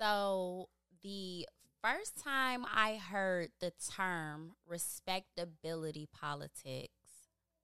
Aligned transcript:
So 0.00 0.68
the 1.02 1.46
first 1.82 2.22
time 2.22 2.64
I 2.72 2.96
heard 2.96 3.50
the 3.60 3.72
term 3.96 4.52
respectability 4.66 6.08
politics, 6.12 6.92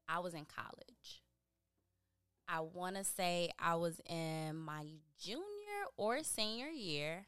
I 0.09 0.19
was 0.19 0.35
in 0.35 0.45
college. 0.45 1.23
I 2.49 2.61
want 2.61 2.97
to 2.97 3.05
say 3.05 3.51
I 3.59 3.77
was 3.77 4.01
in 4.09 4.57
my 4.57 4.85
junior 5.19 5.41
or 5.97 6.23
senior 6.23 6.69
year, 6.69 7.27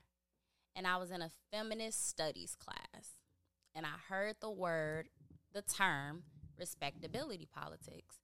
and 0.75 0.87
I 0.87 0.97
was 0.97 1.11
in 1.11 1.23
a 1.23 1.31
feminist 1.53 2.09
studies 2.09 2.57
class. 2.57 3.13
And 3.75 3.87
I 3.87 3.95
heard 4.09 4.37
the 4.41 4.51
word, 4.51 5.09
the 5.53 5.63
term, 5.63 6.25
respectability 6.59 7.47
politics. 7.55 8.17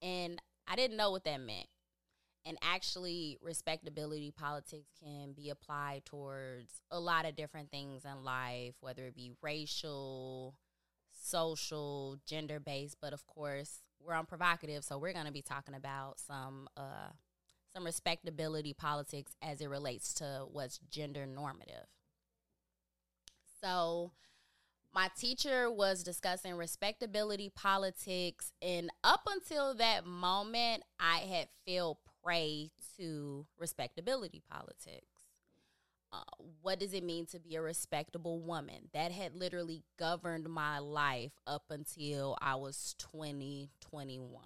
And 0.00 0.40
I 0.66 0.76
didn't 0.76 0.96
know 0.96 1.10
what 1.10 1.24
that 1.24 1.40
meant. 1.40 1.66
And 2.48 2.56
actually, 2.62 3.36
respectability 3.42 4.30
politics 4.30 4.88
can 5.04 5.32
be 5.32 5.50
applied 5.50 6.06
towards 6.06 6.80
a 6.90 6.98
lot 6.98 7.26
of 7.26 7.36
different 7.36 7.70
things 7.70 8.06
in 8.06 8.24
life, 8.24 8.74
whether 8.80 9.04
it 9.04 9.14
be 9.14 9.32
racial, 9.42 10.54
social, 11.12 12.16
gender 12.26 12.58
based. 12.58 12.96
But 13.02 13.12
of 13.12 13.26
course, 13.26 13.82
we're 14.00 14.14
on 14.14 14.24
PrHOEvocative, 14.24 14.82
so 14.82 14.96
we're 14.96 15.12
going 15.12 15.26
to 15.26 15.32
be 15.32 15.42
talking 15.42 15.74
about 15.74 16.18
some 16.18 16.68
uh, 16.74 17.10
some 17.74 17.84
respectability 17.84 18.72
politics 18.72 19.36
as 19.42 19.60
it 19.60 19.68
relates 19.68 20.14
to 20.14 20.46
what's 20.50 20.78
gender 20.90 21.26
normative. 21.26 21.84
So, 23.60 24.12
my 24.94 25.10
teacher 25.18 25.70
was 25.70 26.02
discussing 26.02 26.54
respectability 26.54 27.50
politics, 27.54 28.52
and 28.62 28.88
up 29.04 29.28
until 29.28 29.74
that 29.74 30.06
moment, 30.06 30.84
I 30.98 31.18
had 31.18 31.48
fell 31.66 31.98
prey 32.22 32.70
to 32.96 33.46
respectability 33.58 34.42
politics. 34.50 35.28
Uh, 36.10 36.22
what 36.62 36.80
does 36.80 36.94
it 36.94 37.04
mean 37.04 37.26
to 37.26 37.38
be 37.38 37.56
a 37.56 37.60
respectable 37.62 38.40
woman? 38.40 38.88
That 38.94 39.12
had 39.12 39.34
literally 39.34 39.82
governed 39.98 40.48
my 40.48 40.78
life 40.78 41.32
up 41.46 41.64
until 41.70 42.38
I 42.40 42.54
was 42.54 42.94
20, 42.98 43.70
21. 43.80 44.42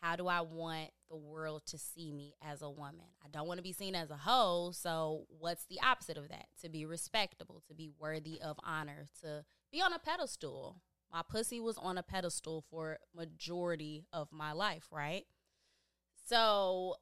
How 0.00 0.16
do 0.16 0.26
I 0.26 0.40
want 0.40 0.90
the 1.08 1.16
world 1.16 1.62
to 1.66 1.78
see 1.78 2.12
me 2.12 2.34
as 2.42 2.62
a 2.62 2.70
woman? 2.70 3.06
I 3.24 3.28
don't 3.28 3.46
want 3.46 3.58
to 3.58 3.62
be 3.62 3.72
seen 3.72 3.94
as 3.94 4.10
a 4.10 4.16
hoe. 4.16 4.72
So, 4.72 5.26
what's 5.38 5.64
the 5.66 5.80
opposite 5.80 6.16
of 6.16 6.28
that? 6.28 6.46
To 6.62 6.68
be 6.68 6.84
respectable, 6.84 7.62
to 7.68 7.74
be 7.74 7.90
worthy 8.00 8.40
of 8.40 8.58
honor, 8.64 9.08
to 9.22 9.44
be 9.70 9.80
on 9.80 9.92
a 9.92 10.00
pedestal. 10.00 10.80
My 11.12 11.22
pussy 11.28 11.60
was 11.60 11.78
on 11.78 11.98
a 11.98 12.02
pedestal 12.02 12.64
for 12.68 12.98
majority 13.14 14.04
of 14.12 14.32
my 14.32 14.50
life, 14.52 14.88
right? 14.90 15.24
So, 16.32 16.96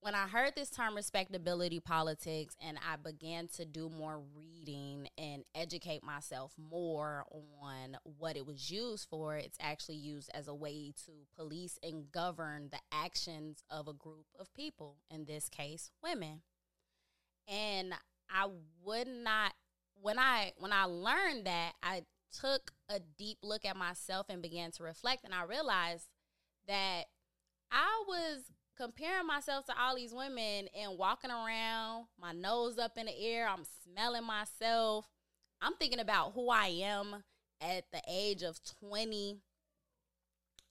when 0.00 0.14
I 0.14 0.28
heard 0.28 0.52
this 0.54 0.70
term 0.70 0.94
respectability 0.94 1.80
politics 1.80 2.54
and 2.64 2.78
I 2.88 2.94
began 2.94 3.48
to 3.56 3.64
do 3.64 3.90
more 3.90 4.22
reading 4.36 5.08
and 5.18 5.42
educate 5.56 6.04
myself 6.04 6.52
more 6.56 7.24
on 7.60 7.96
what 8.04 8.36
it 8.36 8.46
was 8.46 8.70
used 8.70 9.08
for, 9.10 9.36
it's 9.36 9.58
actually 9.60 9.96
used 9.96 10.30
as 10.32 10.46
a 10.46 10.54
way 10.54 10.92
to 11.04 11.10
police 11.36 11.80
and 11.82 12.12
govern 12.12 12.68
the 12.70 12.78
actions 12.92 13.64
of 13.70 13.88
a 13.88 13.92
group 13.92 14.26
of 14.38 14.54
people, 14.54 14.98
in 15.10 15.24
this 15.24 15.48
case, 15.48 15.90
women. 16.00 16.42
And 17.48 17.92
I 18.30 18.46
would 18.84 19.08
not 19.08 19.54
when 20.00 20.16
I 20.16 20.52
when 20.58 20.72
I 20.72 20.84
learned 20.84 21.46
that, 21.46 21.72
I 21.82 22.04
took 22.40 22.70
a 22.88 23.00
deep 23.18 23.38
look 23.42 23.64
at 23.64 23.76
myself 23.76 24.26
and 24.28 24.40
began 24.40 24.70
to 24.70 24.84
reflect 24.84 25.24
and 25.24 25.34
I 25.34 25.42
realized 25.42 26.06
that 26.68 27.06
I 27.72 28.04
was 28.06 28.44
comparing 28.80 29.26
myself 29.26 29.66
to 29.66 29.74
all 29.78 29.94
these 29.94 30.14
women 30.14 30.66
and 30.74 30.96
walking 30.96 31.30
around, 31.30 32.06
my 32.18 32.32
nose 32.32 32.78
up 32.78 32.96
in 32.96 33.06
the 33.06 33.20
air, 33.20 33.46
I'm 33.46 33.64
smelling 33.84 34.24
myself. 34.24 35.06
I'm 35.60 35.74
thinking 35.74 36.00
about 36.00 36.32
who 36.34 36.48
I 36.48 36.68
am 36.82 37.22
at 37.60 37.84
the 37.92 38.00
age 38.08 38.42
of 38.42 38.58
20. 38.80 39.36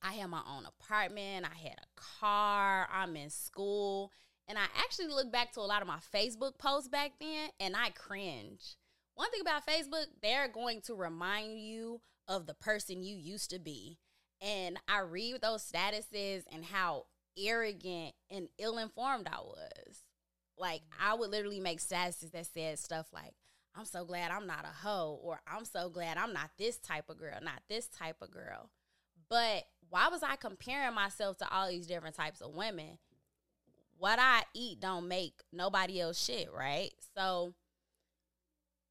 I 0.01 0.13
had 0.13 0.27
my 0.27 0.41
own 0.49 0.63
apartment, 0.65 1.45
I 1.45 1.55
had 1.55 1.77
a 1.77 2.01
car, 2.19 2.87
I'm 2.91 3.15
in 3.15 3.29
school. 3.29 4.11
And 4.47 4.57
I 4.57 4.65
actually 4.83 5.09
look 5.09 5.31
back 5.31 5.51
to 5.53 5.59
a 5.59 5.61
lot 5.61 5.83
of 5.83 5.87
my 5.87 5.99
Facebook 6.11 6.57
posts 6.57 6.89
back 6.89 7.11
then 7.19 7.49
and 7.59 7.75
I 7.75 7.91
cringe. 7.91 8.77
One 9.13 9.29
thing 9.29 9.41
about 9.41 9.67
Facebook, 9.67 10.05
they're 10.23 10.47
going 10.47 10.81
to 10.87 10.95
remind 10.95 11.59
you 11.59 12.01
of 12.27 12.47
the 12.47 12.55
person 12.55 13.03
you 13.03 13.15
used 13.15 13.51
to 13.51 13.59
be. 13.59 13.99
And 14.41 14.79
I 14.87 15.01
read 15.01 15.41
those 15.41 15.69
statuses 15.69 16.45
and 16.51 16.65
how 16.65 17.05
arrogant 17.37 18.13
and 18.29 18.47
ill 18.57 18.77
informed 18.77 19.27
I 19.27 19.39
was. 19.39 20.03
Like 20.57 20.81
I 21.01 21.13
would 21.13 21.29
literally 21.29 21.59
make 21.59 21.79
statuses 21.79 22.31
that 22.31 22.47
said 22.47 22.79
stuff 22.79 23.07
like, 23.13 23.33
I'm 23.75 23.85
so 23.85 24.03
glad 24.03 24.31
I'm 24.31 24.47
not 24.47 24.65
a 24.65 24.87
hoe, 24.87 25.19
or 25.21 25.39
I'm 25.47 25.63
so 25.63 25.89
glad 25.89 26.17
I'm 26.17 26.33
not 26.33 26.51
this 26.57 26.77
type 26.77 27.09
of 27.09 27.17
girl, 27.17 27.37
not 27.41 27.61
this 27.69 27.87
type 27.87 28.17
of 28.21 28.31
girl. 28.31 28.69
But 29.29 29.63
why 29.89 30.09
was 30.09 30.23
I 30.23 30.35
comparing 30.35 30.93
myself 30.93 31.37
to 31.37 31.49
all 31.53 31.69
these 31.69 31.87
different 31.87 32.15
types 32.15 32.41
of 32.41 32.53
women? 32.53 32.97
What 33.97 34.19
I 34.19 34.43
eat 34.53 34.79
don't 34.79 35.07
make 35.07 35.41
nobody 35.53 36.01
else 36.01 36.23
shit, 36.23 36.49
right? 36.51 36.91
So 37.15 37.53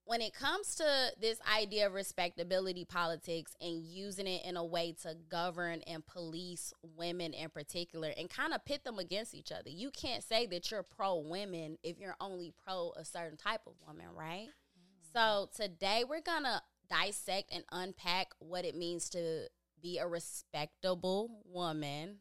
when 0.08 0.22
it 0.22 0.32
comes 0.32 0.74
to 0.76 1.12
this 1.20 1.38
idea 1.54 1.86
of 1.86 1.92
respectability 1.92 2.82
politics 2.82 3.54
and 3.60 3.84
using 3.84 4.26
it 4.26 4.42
in 4.42 4.56
a 4.56 4.64
way 4.64 4.96
to 5.02 5.14
govern 5.28 5.82
and 5.86 6.04
police 6.06 6.72
women 6.96 7.34
in 7.34 7.50
particular 7.50 8.10
and 8.16 8.30
kind 8.30 8.54
of 8.54 8.64
pit 8.64 8.82
them 8.84 8.98
against 8.98 9.34
each 9.34 9.52
other, 9.52 9.68
you 9.68 9.90
can't 9.90 10.24
say 10.24 10.46
that 10.46 10.70
you're 10.70 10.82
pro 10.82 11.18
women 11.18 11.76
if 11.82 11.98
you're 11.98 12.16
only 12.22 12.54
pro 12.64 12.90
a 12.96 13.04
certain 13.04 13.36
type 13.36 13.60
of 13.66 13.74
woman, 13.86 14.06
right? 14.16 14.46
Mm. 14.48 15.12
So 15.12 15.50
today 15.54 16.04
we're 16.08 16.22
going 16.22 16.44
to 16.44 16.62
dissect 16.88 17.52
and 17.52 17.64
unpack 17.70 18.28
what 18.38 18.64
it 18.64 18.74
means 18.74 19.10
to 19.10 19.42
be 19.82 19.98
a 19.98 20.08
respectable 20.08 21.42
woman, 21.44 22.16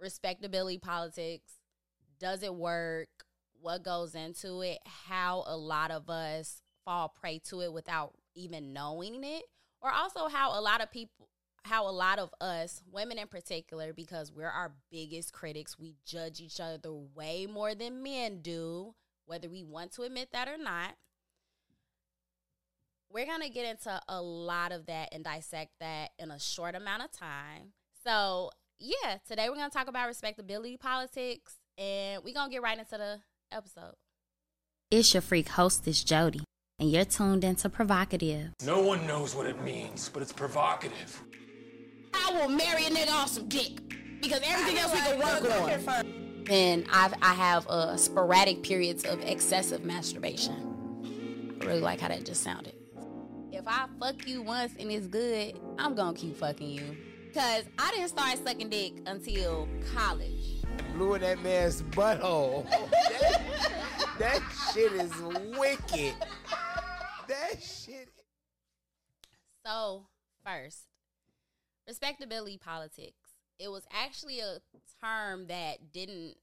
respectability 0.00 0.78
politics, 0.78 1.52
does 2.18 2.42
it 2.42 2.54
work? 2.54 3.08
What 3.60 3.82
goes 3.82 4.14
into 4.14 4.62
it? 4.62 4.78
How 4.86 5.44
a 5.46 5.56
lot 5.56 5.90
of 5.90 6.08
us 6.08 6.62
fall 6.84 7.08
prey 7.08 7.40
to 7.50 7.60
it 7.62 7.72
without 7.72 8.14
even 8.34 8.72
knowing 8.72 9.24
it. 9.24 9.44
Or 9.80 9.92
also 9.92 10.28
how 10.28 10.58
a 10.58 10.60
lot 10.60 10.80
of 10.80 10.90
people 10.90 11.28
how 11.64 11.88
a 11.88 11.90
lot 11.90 12.18
of 12.18 12.30
us 12.40 12.82
women 12.92 13.18
in 13.18 13.26
particular 13.26 13.92
because 13.94 14.30
we're 14.30 14.46
our 14.46 14.72
biggest 14.90 15.32
critics 15.32 15.78
we 15.78 15.94
judge 16.04 16.40
each 16.40 16.60
other 16.60 16.92
way 17.14 17.46
more 17.46 17.74
than 17.74 18.02
men 18.02 18.40
do 18.42 18.94
whether 19.26 19.48
we 19.48 19.64
want 19.64 19.90
to 19.92 20.02
admit 20.02 20.28
that 20.32 20.46
or 20.48 20.58
not. 20.58 20.94
We're 23.10 23.24
going 23.24 23.40
to 23.40 23.48
get 23.48 23.64
into 23.64 23.98
a 24.08 24.20
lot 24.20 24.72
of 24.72 24.86
that 24.86 25.08
and 25.12 25.24
dissect 25.24 25.72
that 25.80 26.10
in 26.18 26.30
a 26.30 26.38
short 26.38 26.74
amount 26.74 27.04
of 27.04 27.12
time. 27.12 27.72
So 28.04 28.50
yeah 28.78 29.18
today 29.26 29.48
we're 29.48 29.56
going 29.56 29.70
to 29.70 29.76
talk 29.76 29.88
about 29.88 30.06
respectability 30.06 30.76
politics 30.76 31.54
and 31.78 32.22
we're 32.22 32.34
going 32.34 32.50
to 32.50 32.52
get 32.52 32.62
right 32.62 32.78
into 32.78 32.98
the 32.98 33.20
episode. 33.50 33.94
It's 34.90 35.14
your 35.14 35.22
freak 35.22 35.48
hostess 35.48 36.04
jody 36.04 36.44
and 36.84 36.92
you're 36.92 37.06
tuned 37.06 37.44
into 37.44 37.70
PrHOEvocative. 37.70 38.50
No 38.62 38.82
one 38.82 39.06
knows 39.06 39.34
what 39.34 39.46
it 39.46 39.58
means, 39.62 40.10
but 40.10 40.20
it's 40.20 40.34
provocative. 40.34 41.18
I 42.12 42.30
will 42.34 42.50
marry 42.50 42.84
a 42.84 42.90
nigga 42.90 43.10
off 43.10 43.30
some 43.30 43.48
dick 43.48 43.80
because 44.20 44.42
everything 44.44 44.76
else 44.76 44.92
we 44.92 44.98
can 44.98 45.18
work 45.18 45.96
on. 45.98 46.44
And 46.50 46.84
I've, 46.92 47.14
I 47.22 47.32
have 47.32 47.66
uh, 47.68 47.96
sporadic 47.96 48.62
periods 48.62 49.02
of 49.06 49.22
excessive 49.22 49.82
masturbation. 49.82 51.56
I 51.62 51.64
really 51.64 51.80
like 51.80 52.00
how 52.00 52.08
that 52.08 52.26
just 52.26 52.42
sounded. 52.42 52.74
If 53.50 53.66
I 53.66 53.86
fuck 53.98 54.28
you 54.28 54.42
once 54.42 54.74
and 54.78 54.92
it's 54.92 55.06
good, 55.06 55.58
I'm 55.78 55.94
gonna 55.94 56.14
keep 56.14 56.36
fucking 56.36 56.68
you. 56.68 56.96
Cause 57.32 57.64
I 57.78 57.92
didn't 57.92 58.10
start 58.10 58.38
sucking 58.44 58.68
dick 58.68 58.92
until 59.06 59.66
college. 59.94 60.62
Blew 60.94 61.14
in 61.14 61.22
that 61.22 61.42
man's 61.42 61.82
butthole. 61.82 62.68
that, 62.90 63.42
that 64.18 64.42
shit 64.74 64.92
is 64.92 65.10
wicked 65.58 66.14
that 67.28 67.62
shit. 67.62 68.08
So, 69.64 70.06
first, 70.44 70.86
respectability 71.86 72.58
politics. 72.58 73.30
It 73.58 73.70
was 73.70 73.84
actually 73.92 74.40
a 74.40 74.58
term 75.02 75.46
that 75.46 75.92
didn't 75.92 76.36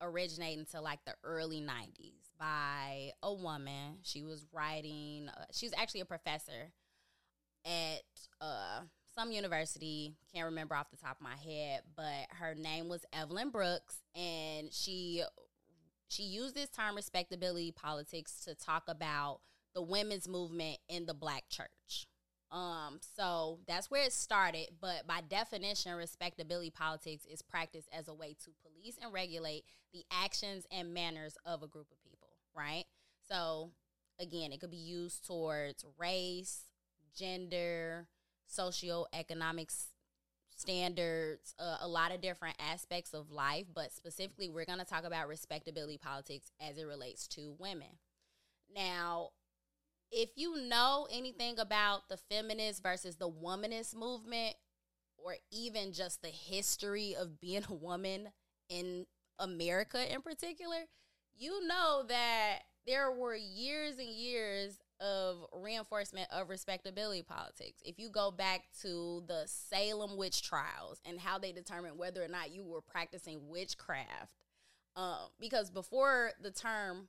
originate 0.00 0.58
until 0.58 0.82
like 0.82 1.04
the 1.04 1.14
early 1.24 1.60
90s 1.60 2.30
by 2.38 3.12
a 3.22 3.32
woman. 3.32 3.98
She 4.02 4.22
was 4.22 4.46
writing, 4.52 5.28
uh, 5.28 5.44
she 5.52 5.66
was 5.66 5.74
actually 5.76 6.00
a 6.00 6.06
professor 6.06 6.72
at 7.64 8.02
uh, 8.40 8.80
some 9.14 9.32
university. 9.32 10.14
Can't 10.32 10.46
remember 10.46 10.74
off 10.74 10.90
the 10.90 10.96
top 10.96 11.16
of 11.16 11.22
my 11.22 11.36
head, 11.36 11.82
but 11.96 12.26
her 12.38 12.54
name 12.54 12.88
was 12.88 13.04
Evelyn 13.12 13.50
Brooks, 13.50 13.96
and 14.14 14.72
she 14.72 15.22
she 16.10 16.22
used 16.22 16.54
this 16.54 16.70
term 16.70 16.96
respectability 16.96 17.70
politics 17.72 18.40
to 18.46 18.54
talk 18.54 18.84
about 18.88 19.40
the 19.78 19.82
women's 19.82 20.26
movement 20.26 20.76
in 20.88 21.06
the 21.06 21.14
black 21.14 21.44
church. 21.48 22.08
Um, 22.50 22.98
so 23.16 23.60
that's 23.68 23.88
where 23.92 24.02
it 24.02 24.12
started. 24.12 24.70
But 24.80 25.06
by 25.06 25.20
definition, 25.20 25.94
respectability 25.94 26.70
politics 26.70 27.24
is 27.30 27.42
practiced 27.42 27.88
as 27.96 28.08
a 28.08 28.14
way 28.14 28.34
to 28.42 28.50
police 28.60 28.98
and 29.00 29.12
regulate 29.12 29.62
the 29.92 30.02
actions 30.10 30.66
and 30.72 30.92
manners 30.92 31.36
of 31.46 31.62
a 31.62 31.68
group 31.68 31.86
of 31.92 32.02
people, 32.02 32.30
right? 32.56 32.86
So, 33.28 33.70
again, 34.18 34.50
it 34.50 34.58
could 34.58 34.72
be 34.72 34.78
used 34.78 35.24
towards 35.24 35.84
race, 35.96 36.64
gender, 37.16 38.08
socioeconomic 38.52 39.72
standards, 40.56 41.54
uh, 41.60 41.76
a 41.82 41.86
lot 41.86 42.12
of 42.12 42.20
different 42.20 42.56
aspects 42.58 43.14
of 43.14 43.30
life, 43.30 43.66
but 43.72 43.92
specifically, 43.92 44.48
we're 44.48 44.64
going 44.64 44.80
to 44.80 44.84
talk 44.84 45.04
about 45.04 45.28
respectability 45.28 45.98
politics 45.98 46.50
as 46.60 46.78
it 46.78 46.84
relates 46.84 47.28
to 47.28 47.54
women. 47.60 47.98
Now, 48.74 49.30
if 50.10 50.30
you 50.36 50.56
know 50.56 51.06
anything 51.10 51.58
about 51.58 52.08
the 52.08 52.16
feminist 52.16 52.82
versus 52.82 53.16
the 53.16 53.28
womanist 53.28 53.94
movement, 53.94 54.54
or 55.16 55.34
even 55.50 55.92
just 55.92 56.22
the 56.22 56.28
history 56.28 57.14
of 57.18 57.40
being 57.40 57.64
a 57.68 57.74
woman 57.74 58.28
in 58.68 59.06
America 59.38 60.12
in 60.12 60.22
particular, 60.22 60.84
you 61.36 61.66
know 61.66 62.04
that 62.08 62.60
there 62.86 63.10
were 63.10 63.34
years 63.34 63.98
and 63.98 64.08
years 64.08 64.78
of 65.00 65.44
reinforcement 65.52 66.28
of 66.32 66.48
respectability 66.48 67.22
politics. 67.22 67.80
If 67.84 67.98
you 67.98 68.08
go 68.08 68.30
back 68.30 68.62
to 68.82 69.22
the 69.26 69.44
Salem 69.46 70.16
witch 70.16 70.42
trials 70.42 71.00
and 71.04 71.20
how 71.20 71.38
they 71.38 71.52
determined 71.52 71.98
whether 71.98 72.24
or 72.24 72.28
not 72.28 72.52
you 72.52 72.64
were 72.64 72.80
practicing 72.80 73.48
witchcraft, 73.48 74.32
um, 74.96 75.28
because 75.38 75.70
before 75.70 76.32
the 76.42 76.50
term 76.50 77.08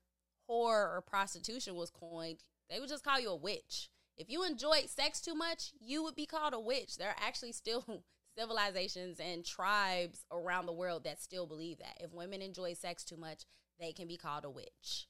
whore 0.50 0.96
or 0.96 1.04
prostitution 1.08 1.76
was 1.76 1.90
coined, 1.90 2.44
they 2.70 2.80
would 2.80 2.90
just 2.90 3.04
call 3.04 3.20
you 3.20 3.30
a 3.30 3.36
witch. 3.36 3.90
If 4.18 4.30
you 4.30 4.44
enjoyed 4.44 4.90
sex 4.90 5.22
too 5.22 5.36
much, 5.36 5.72
you 5.80 6.04
would 6.04 6.16
be 6.16 6.26
called 6.26 6.54
a 6.54 6.60
witch. 6.60 6.98
There 6.98 7.10
are 7.10 7.16
actually 7.26 7.54
still 7.54 7.86
civilizations 8.38 9.20
and 9.20 9.46
tribes 9.46 10.26
around 10.32 10.66
the 10.66 10.74
world 10.74 11.04
that 11.06 11.22
still 11.22 11.48
believe 11.48 11.80
that. 11.80 11.98
If 12.00 12.14
women 12.14 12.42
enjoy 12.42 12.74
sex 12.74 13.04
too 13.04 13.18
much, 13.18 13.46
they 13.80 13.94
can 13.94 14.08
be 14.08 14.18
called 14.18 14.46
a 14.46 14.50
witch. 14.50 15.08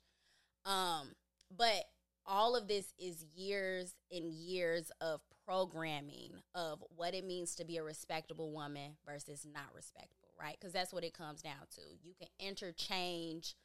Um, 0.66 1.14
but 1.56 1.86
all 2.26 2.56
of 2.56 2.68
this 2.68 2.94
is 3.00 3.26
years 3.36 3.96
and 4.12 4.32
years 4.32 4.92
of 5.02 5.22
programming 5.46 6.34
of 6.54 6.84
what 6.96 7.16
it 7.16 7.26
means 7.26 7.56
to 7.56 7.66
be 7.66 7.78
a 7.78 7.84
respectable 7.84 8.52
woman 8.52 8.98
versus 9.04 9.48
not 9.52 9.74
respectable, 9.76 10.30
right? 10.40 10.56
Because 10.60 10.74
that's 10.74 10.94
what 10.94 11.04
it 11.04 11.18
comes 11.18 11.42
down 11.42 11.66
to. 11.76 11.82
You 12.04 12.14
can 12.14 12.28
interchange 12.40 13.56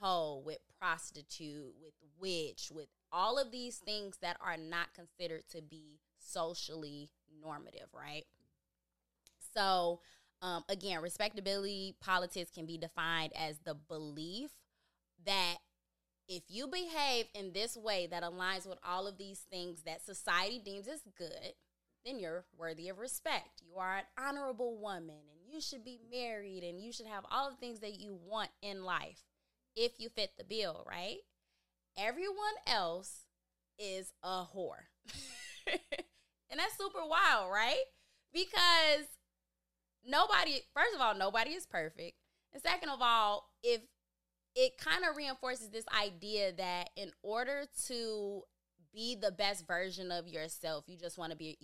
hoe 0.00 0.42
with 0.44 0.58
prostitute, 0.78 1.74
with 1.82 1.94
witch, 2.18 2.70
with 2.72 2.88
all 3.12 3.38
of 3.38 3.50
these 3.50 3.76
things 3.78 4.18
that 4.20 4.36
are 4.40 4.56
not 4.56 4.94
considered 4.94 5.48
to 5.50 5.62
be 5.62 6.00
socially 6.18 7.10
normative, 7.42 7.88
right? 7.92 8.24
So, 9.54 10.00
um, 10.42 10.64
again, 10.68 11.00
respectability 11.00 11.94
politics 12.00 12.50
can 12.50 12.66
be 12.66 12.76
defined 12.76 13.32
as 13.38 13.58
the 13.64 13.74
belief 13.74 14.50
that 15.24 15.56
if 16.28 16.42
you 16.48 16.66
behave 16.66 17.26
in 17.34 17.52
this 17.52 17.76
way 17.76 18.06
that 18.06 18.22
aligns 18.22 18.66
with 18.66 18.78
all 18.86 19.06
of 19.06 19.18
these 19.18 19.40
things 19.50 19.82
that 19.82 20.04
society 20.04 20.58
deems 20.58 20.88
as 20.88 21.02
good, 21.16 21.54
then 22.04 22.18
you're 22.18 22.44
worthy 22.58 22.88
of 22.88 22.98
respect. 22.98 23.62
You 23.66 23.78
are 23.78 23.98
an 23.98 24.04
honorable 24.18 24.76
woman 24.76 25.16
and 25.30 25.52
you 25.52 25.60
should 25.60 25.84
be 25.84 26.00
married 26.10 26.64
and 26.64 26.80
you 26.80 26.92
should 26.92 27.06
have 27.06 27.24
all 27.30 27.50
the 27.50 27.56
things 27.56 27.80
that 27.80 28.00
you 28.00 28.18
want 28.26 28.50
in 28.62 28.84
life 28.84 29.22
if 29.76 29.92
you 29.98 30.08
fit 30.08 30.32
the 30.38 30.44
bill, 30.44 30.84
right? 30.88 31.18
Everyone 31.96 32.36
else 32.66 33.26
is 33.78 34.12
a 34.22 34.44
whore. 34.44 34.86
and 35.68 36.60
that's 36.60 36.76
super 36.78 37.06
wild, 37.06 37.52
right? 37.52 37.82
Because 38.32 39.06
nobody, 40.06 40.60
first 40.74 40.94
of 40.94 41.00
all, 41.00 41.14
nobody 41.14 41.50
is 41.50 41.66
perfect. 41.66 42.14
And 42.52 42.62
second 42.62 42.88
of 42.88 43.00
all, 43.00 43.50
if 43.62 43.80
it 44.54 44.78
kind 44.78 45.04
of 45.04 45.16
reinforces 45.16 45.70
this 45.70 45.84
idea 46.00 46.52
that 46.52 46.90
in 46.96 47.10
order 47.22 47.64
to 47.88 48.42
be 48.94 49.16
the 49.16 49.32
best 49.32 49.66
version 49.66 50.12
of 50.12 50.28
yourself, 50.28 50.84
you 50.86 50.96
just 50.96 51.18
want 51.18 51.32
to 51.32 51.36
be 51.36 51.58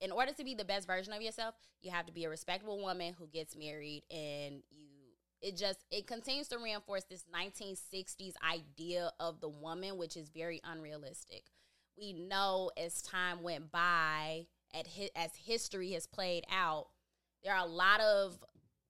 in 0.00 0.12
order 0.12 0.32
to 0.32 0.44
be 0.44 0.54
the 0.54 0.64
best 0.64 0.86
version 0.86 1.14
of 1.14 1.22
yourself, 1.22 1.54
you 1.80 1.90
have 1.90 2.04
to 2.06 2.12
be 2.12 2.24
a 2.24 2.28
respectable 2.28 2.78
woman 2.78 3.14
who 3.18 3.26
gets 3.26 3.56
married 3.56 4.02
and 4.10 4.62
you 4.70 4.86
it 5.44 5.58
just 5.58 5.84
it 5.90 6.06
continues 6.06 6.48
to 6.48 6.58
reinforce 6.58 7.04
this 7.04 7.24
1960s 7.32 8.32
idea 8.42 9.12
of 9.20 9.40
the 9.40 9.48
woman 9.48 9.98
which 9.98 10.16
is 10.16 10.30
very 10.30 10.58
unrealistic. 10.64 11.42
We 11.98 12.14
know 12.14 12.70
as 12.82 13.02
time 13.02 13.42
went 13.42 13.70
by 13.70 14.46
at 14.72 14.86
hi- 14.86 15.10
as 15.14 15.32
history 15.36 15.92
has 15.92 16.06
played 16.06 16.44
out, 16.50 16.86
there 17.44 17.54
are 17.54 17.64
a 17.64 17.68
lot 17.68 18.00
of 18.00 18.42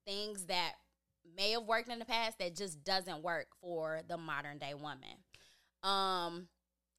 things 0.07 0.47
that 0.47 0.75
may 1.37 1.51
have 1.51 1.65
worked 1.65 1.89
in 1.89 1.99
the 1.99 2.05
past 2.05 2.39
that 2.39 2.55
just 2.55 2.85
doesn't 2.85 3.25
work 3.25 3.49
for 3.61 4.03
the 4.07 4.17
modern 4.17 4.59
day 4.59 4.75
woman. 4.75 5.25
Um, 5.83 6.47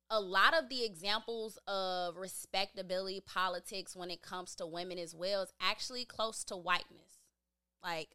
a 0.09 0.19
lot 0.19 0.53
of 0.53 0.67
the 0.67 0.83
examples 0.83 1.57
of 1.65 2.17
respectability 2.17 3.21
politics 3.21 3.95
when 3.95 4.11
it 4.11 4.21
comes 4.21 4.53
to 4.55 4.67
women 4.67 4.99
as 4.99 5.15
well 5.15 5.43
is 5.43 5.53
actually 5.61 6.03
close 6.03 6.43
to 6.43 6.57
whiteness. 6.57 7.21
Like, 7.81 8.09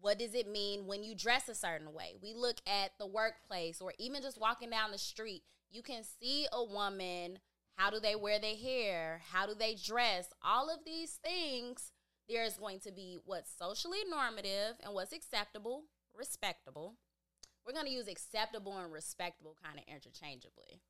what 0.00 0.18
does 0.18 0.34
it 0.34 0.48
mean 0.48 0.86
when 0.86 1.02
you 1.02 1.14
dress 1.14 1.48
a 1.48 1.54
certain 1.54 1.92
way? 1.92 2.14
We 2.22 2.34
look 2.34 2.58
at 2.66 2.92
the 2.98 3.06
workplace 3.06 3.80
or 3.80 3.92
even 3.98 4.22
just 4.22 4.40
walking 4.40 4.70
down 4.70 4.92
the 4.92 4.98
street, 4.98 5.42
you 5.70 5.82
can 5.82 6.02
see 6.04 6.46
a 6.52 6.62
woman. 6.62 7.38
How 7.76 7.90
do 7.90 8.00
they 8.00 8.16
wear 8.16 8.40
their 8.40 8.56
hair? 8.56 9.22
How 9.30 9.46
do 9.46 9.54
they 9.54 9.74
dress? 9.74 10.28
All 10.42 10.68
of 10.68 10.84
these 10.84 11.18
things 11.24 11.92
there 12.28 12.44
is 12.44 12.58
going 12.58 12.80
to 12.80 12.92
be 12.92 13.18
what's 13.24 13.50
socially 13.50 13.98
normative 14.08 14.76
and 14.84 14.92
what's 14.92 15.12
acceptable, 15.12 15.84
respectable. 16.14 16.96
We're 17.66 17.72
going 17.72 17.86
to 17.86 17.92
use 17.92 18.08
acceptable 18.08 18.76
and 18.76 18.92
respectable 18.92 19.56
kind 19.62 19.78
of 19.78 19.84
interchangeably. 19.92 20.82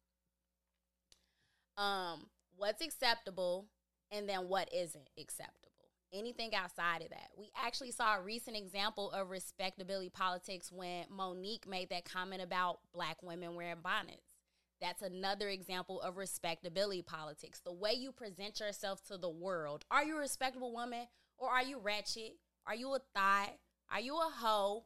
Um, 1.77 2.27
what's 2.57 2.83
acceptable 2.83 3.67
and 4.11 4.29
then 4.29 4.49
what 4.49 4.69
isn't 4.75 5.11
acceptable. 5.19 5.68
Anything 6.13 6.55
outside 6.55 7.03
of 7.03 7.11
that. 7.11 7.29
We 7.37 7.51
actually 7.55 7.91
saw 7.91 8.17
a 8.17 8.23
recent 8.23 8.57
example 8.57 9.11
of 9.11 9.29
respectability 9.29 10.09
politics 10.09 10.73
when 10.73 11.05
Mo'Nique 11.15 11.67
made 11.67 11.91
that 11.91 12.07
comment 12.07 12.41
about 12.43 12.79
black 12.95 13.23
women 13.23 13.55
wearing 13.55 13.83
bonnets. 13.83 14.37
That's 14.81 15.03
another 15.03 15.49
example 15.49 16.01
of 16.01 16.17
respectability 16.17 17.03
politics. 17.03 17.61
The 17.61 17.73
way 17.73 17.93
you 17.93 18.13
present 18.13 18.61
yourself 18.61 19.05
to 19.09 19.19
the 19.19 19.29
world. 19.29 19.85
Are 19.91 20.05
you 20.05 20.17
a 20.17 20.21
respectable 20.21 20.73
woman 20.73 21.07
or 21.37 21.51
are 21.51 21.63
you 21.63 21.79
ratchet? 21.79 22.37
Are 22.67 22.75
you 22.75 22.95
a 22.95 23.01
thot? 23.15 23.51
Are 23.91 24.01
you 24.01 24.17
a 24.17 24.31
hoe? 24.33 24.85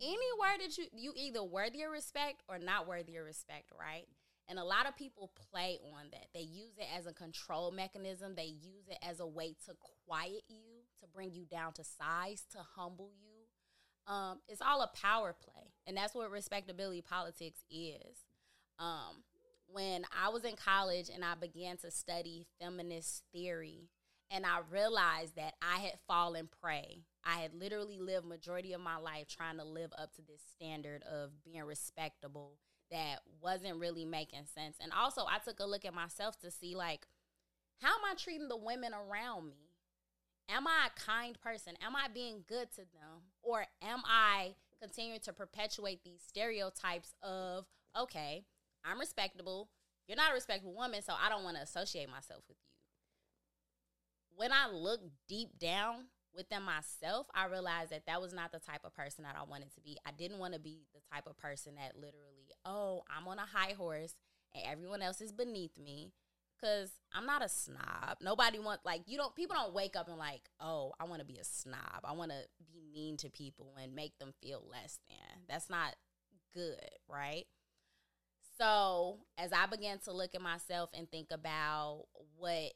Anywhere 0.00 0.56
that 0.58 0.78
you 0.78 0.86
you 0.92 1.12
either 1.16 1.42
worthy 1.42 1.82
of 1.82 1.90
respect 1.90 2.42
or 2.48 2.58
not 2.58 2.88
worthy 2.88 3.16
of 3.16 3.24
respect, 3.24 3.70
right? 3.78 4.06
And 4.48 4.58
a 4.58 4.64
lot 4.64 4.86
of 4.86 4.96
people 4.96 5.32
play 5.50 5.78
on 5.94 6.08
that. 6.12 6.26
They 6.34 6.40
use 6.40 6.76
it 6.76 6.86
as 6.96 7.06
a 7.06 7.12
control 7.12 7.70
mechanism. 7.70 8.34
They 8.34 8.44
use 8.44 8.88
it 8.88 8.98
as 9.02 9.20
a 9.20 9.26
way 9.26 9.54
to 9.66 9.74
quiet 10.06 10.42
you, 10.48 10.82
to 11.00 11.06
bring 11.14 11.32
you 11.32 11.44
down 11.44 11.72
to 11.74 11.84
size, 11.84 12.44
to 12.52 12.58
humble 12.76 13.10
you. 13.20 14.12
Um, 14.12 14.40
it's 14.48 14.60
all 14.60 14.82
a 14.82 14.90
power 15.00 15.32
play, 15.32 15.72
and 15.86 15.96
that's 15.96 16.14
what 16.14 16.30
respectability 16.30 17.02
politics 17.02 17.60
is. 17.70 18.26
Um, 18.78 19.22
when 19.68 20.04
I 20.20 20.28
was 20.30 20.44
in 20.44 20.56
college 20.56 21.08
and 21.08 21.24
I 21.24 21.34
began 21.34 21.76
to 21.78 21.90
study 21.90 22.46
feminist 22.60 23.22
theory, 23.32 23.88
and 24.30 24.46
I 24.46 24.60
realized 24.70 25.36
that 25.36 25.54
I 25.62 25.78
had 25.78 25.98
fallen 26.08 26.48
prey. 26.60 27.02
I 27.24 27.40
had 27.40 27.54
literally 27.54 27.98
lived 27.98 28.26
majority 28.26 28.72
of 28.72 28.80
my 28.80 28.96
life 28.96 29.28
trying 29.28 29.58
to 29.58 29.64
live 29.64 29.92
up 29.96 30.14
to 30.14 30.22
this 30.22 30.40
standard 30.56 31.02
of 31.04 31.30
being 31.44 31.62
respectable 31.62 32.56
that 32.92 33.20
wasn't 33.40 33.80
really 33.80 34.04
making 34.04 34.46
sense. 34.54 34.76
And 34.80 34.92
also 34.92 35.22
I 35.22 35.38
took 35.38 35.60
a 35.60 35.66
look 35.66 35.84
at 35.84 35.94
myself 35.94 36.38
to 36.40 36.50
see 36.50 36.74
like 36.74 37.06
how 37.80 37.88
am 37.88 38.04
I 38.08 38.14
treating 38.14 38.48
the 38.48 38.56
women 38.56 38.92
around 38.94 39.48
me? 39.48 39.72
Am 40.48 40.66
I 40.68 40.88
a 40.88 41.00
kind 41.00 41.40
person? 41.40 41.74
Am 41.84 41.96
I 41.96 42.06
being 42.12 42.44
good 42.48 42.70
to 42.72 42.82
them? 42.82 43.22
Or 43.42 43.66
am 43.82 44.02
I 44.04 44.54
continuing 44.80 45.20
to 45.20 45.32
perpetuate 45.32 46.04
these 46.04 46.22
stereotypes 46.26 47.14
of 47.22 47.66
okay, 48.00 48.44
I'm 48.84 49.00
respectable. 49.00 49.68
You're 50.06 50.16
not 50.16 50.30
a 50.30 50.34
respectable 50.34 50.74
woman, 50.74 51.02
so 51.02 51.12
I 51.12 51.28
don't 51.28 51.44
want 51.44 51.56
to 51.56 51.62
associate 51.62 52.08
myself 52.08 52.42
with 52.48 52.58
you 52.60 52.72
when 54.36 54.52
I 54.52 54.68
look 54.70 55.00
deep 55.28 55.58
down 55.58 56.06
within 56.34 56.62
myself, 56.62 57.26
I 57.34 57.46
realized 57.46 57.90
that 57.90 58.06
that 58.06 58.20
was 58.20 58.32
not 58.32 58.52
the 58.52 58.58
type 58.58 58.82
of 58.84 58.94
person 58.94 59.24
that 59.24 59.36
I 59.38 59.44
wanted 59.48 59.72
to 59.74 59.80
be. 59.80 59.98
I 60.06 60.10
didn't 60.12 60.38
want 60.38 60.54
to 60.54 60.60
be 60.60 60.86
the 60.94 61.00
type 61.12 61.26
of 61.26 61.36
person 61.38 61.74
that 61.76 61.94
literally, 61.94 62.52
oh, 62.64 63.02
I'm 63.14 63.28
on 63.28 63.38
a 63.38 63.46
high 63.46 63.74
horse 63.76 64.14
and 64.54 64.64
everyone 64.66 65.02
else 65.02 65.20
is 65.20 65.32
beneath 65.32 65.76
me. 65.78 66.12
Cause 66.60 66.90
I'm 67.12 67.26
not 67.26 67.44
a 67.44 67.48
snob. 67.48 68.18
Nobody 68.20 68.60
wants 68.60 68.84
like 68.84 69.02
you 69.06 69.18
don't. 69.18 69.34
People 69.34 69.56
don't 69.56 69.74
wake 69.74 69.96
up 69.96 70.06
and 70.06 70.16
like, 70.16 70.42
oh, 70.60 70.92
I 71.00 71.04
want 71.04 71.18
to 71.18 71.26
be 71.26 71.38
a 71.38 71.44
snob. 71.44 72.04
I 72.04 72.12
want 72.12 72.30
to 72.30 72.38
be 72.72 72.84
mean 72.92 73.16
to 73.18 73.30
people 73.30 73.74
and 73.82 73.96
make 73.96 74.16
them 74.20 74.32
feel 74.40 74.62
less 74.70 75.00
than. 75.08 75.42
That's 75.48 75.68
not 75.68 75.96
good, 76.54 76.78
right? 77.08 77.46
So 78.58 79.18
as 79.38 79.52
I 79.52 79.66
began 79.66 79.98
to 80.00 80.12
look 80.12 80.34
at 80.34 80.40
myself 80.40 80.90
and 80.94 81.10
think 81.10 81.28
about 81.32 82.04
what 82.36 82.72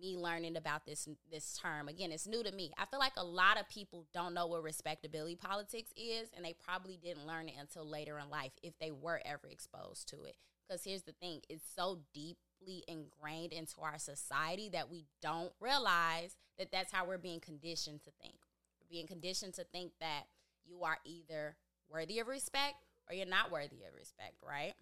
me 0.00 0.16
learning 0.16 0.56
about 0.56 0.86
this 0.86 1.08
this 1.30 1.58
term. 1.60 1.88
Again, 1.88 2.12
it's 2.12 2.26
new 2.26 2.42
to 2.42 2.52
me. 2.52 2.72
I 2.78 2.86
feel 2.86 2.98
like 2.98 3.12
a 3.16 3.24
lot 3.24 3.58
of 3.58 3.68
people 3.68 4.06
don't 4.12 4.34
know 4.34 4.46
what 4.46 4.62
respectability 4.62 5.36
politics 5.36 5.92
is, 5.96 6.30
and 6.34 6.44
they 6.44 6.54
probably 6.64 6.96
didn't 6.96 7.26
learn 7.26 7.48
it 7.48 7.54
until 7.58 7.88
later 7.88 8.18
in 8.18 8.30
life 8.30 8.52
if 8.62 8.78
they 8.78 8.90
were 8.90 9.20
ever 9.24 9.48
exposed 9.48 10.08
to 10.08 10.24
it. 10.24 10.36
Because 10.66 10.84
here's 10.84 11.02
the 11.02 11.12
thing: 11.12 11.40
it's 11.48 11.64
so 11.76 12.00
deeply 12.12 12.84
ingrained 12.88 13.52
into 13.52 13.80
our 13.82 13.98
society 13.98 14.68
that 14.70 14.90
we 14.90 15.04
don't 15.22 15.52
realize 15.60 16.36
that 16.58 16.70
that's 16.72 16.92
how 16.92 17.06
we're 17.06 17.18
being 17.18 17.40
conditioned 17.40 18.02
to 18.04 18.10
think. 18.22 18.36
We're 18.80 18.96
being 18.96 19.06
conditioned 19.06 19.54
to 19.54 19.64
think 19.64 19.92
that 20.00 20.24
you 20.64 20.82
are 20.82 20.98
either 21.04 21.56
worthy 21.90 22.18
of 22.18 22.28
respect 22.28 22.76
or 23.08 23.14
you're 23.14 23.26
not 23.26 23.50
worthy 23.50 23.84
of 23.86 23.94
respect, 23.94 24.34
right? 24.46 24.74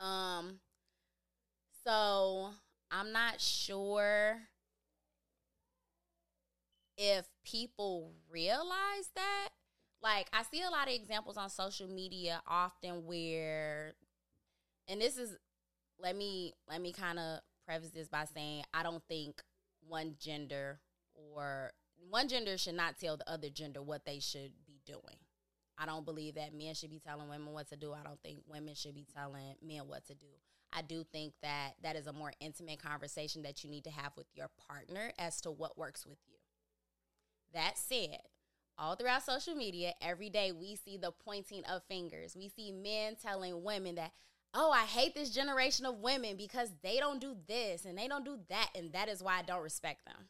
Um. 0.00 0.60
So 1.84 2.52
I'm 2.92 3.10
not 3.10 3.40
sure 3.40 4.42
if 6.98 7.26
people 7.42 8.12
realize 8.30 9.10
that. 9.16 9.48
Like, 10.02 10.28
I 10.32 10.42
see 10.42 10.62
a 10.62 10.70
lot 10.70 10.88
of 10.88 10.94
examples 10.94 11.36
on 11.36 11.48
social 11.48 11.88
media 11.88 12.42
often 12.46 13.06
where, 13.06 13.94
and 14.88 15.00
this 15.00 15.16
is, 15.16 15.36
let 15.98 16.16
me 16.16 16.52
let 16.68 16.80
me 16.80 16.92
kind 16.92 17.18
of 17.18 17.40
preface 17.64 17.90
this 17.90 18.08
by 18.08 18.24
saying 18.24 18.64
I 18.74 18.82
don't 18.82 19.02
think 19.08 19.40
one 19.88 20.16
gender 20.20 20.80
or 21.14 21.70
one 22.10 22.28
gender 22.28 22.58
should 22.58 22.74
not 22.74 22.98
tell 22.98 23.16
the 23.16 23.30
other 23.30 23.48
gender 23.48 23.80
what 23.80 24.04
they 24.04 24.18
should 24.18 24.52
be 24.66 24.80
doing. 24.84 25.16
I 25.78 25.86
don't 25.86 26.04
believe 26.04 26.34
that 26.34 26.52
men 26.52 26.74
should 26.74 26.90
be 26.90 26.98
telling 27.00 27.28
women 27.28 27.52
what 27.52 27.68
to 27.68 27.76
do. 27.76 27.92
I 27.92 28.02
don't 28.04 28.20
think 28.20 28.40
women 28.48 28.74
should 28.74 28.94
be 28.94 29.06
telling 29.14 29.54
men 29.64 29.82
what 29.86 30.04
to 30.08 30.14
do. 30.14 30.26
I 30.72 30.82
do 30.82 31.04
think 31.04 31.34
that 31.42 31.72
that 31.82 31.96
is 31.96 32.06
a 32.06 32.12
more 32.12 32.32
intimate 32.40 32.82
conversation 32.82 33.42
that 33.42 33.62
you 33.62 33.70
need 33.70 33.84
to 33.84 33.90
have 33.90 34.12
with 34.16 34.26
your 34.34 34.48
partner 34.68 35.12
as 35.18 35.40
to 35.42 35.50
what 35.50 35.76
works 35.76 36.06
with 36.06 36.18
you. 36.26 36.36
That 37.52 37.76
said, 37.76 38.20
all 38.78 38.96
throughout 38.96 39.22
social 39.22 39.54
media, 39.54 39.92
every 40.00 40.30
day 40.30 40.50
we 40.50 40.76
see 40.76 40.96
the 40.96 41.12
pointing 41.12 41.64
of 41.66 41.82
fingers. 41.84 42.34
We 42.34 42.48
see 42.48 42.72
men 42.72 43.16
telling 43.22 43.62
women 43.62 43.96
that, 43.96 44.12
oh, 44.54 44.70
I 44.70 44.84
hate 44.84 45.14
this 45.14 45.30
generation 45.30 45.84
of 45.84 45.98
women 45.98 46.36
because 46.36 46.70
they 46.82 46.98
don't 46.98 47.20
do 47.20 47.36
this 47.46 47.84
and 47.84 47.98
they 47.98 48.08
don't 48.08 48.24
do 48.24 48.38
that, 48.48 48.70
and 48.74 48.92
that 48.92 49.08
is 49.08 49.22
why 49.22 49.38
I 49.38 49.42
don't 49.42 49.62
respect 49.62 50.06
them. 50.06 50.28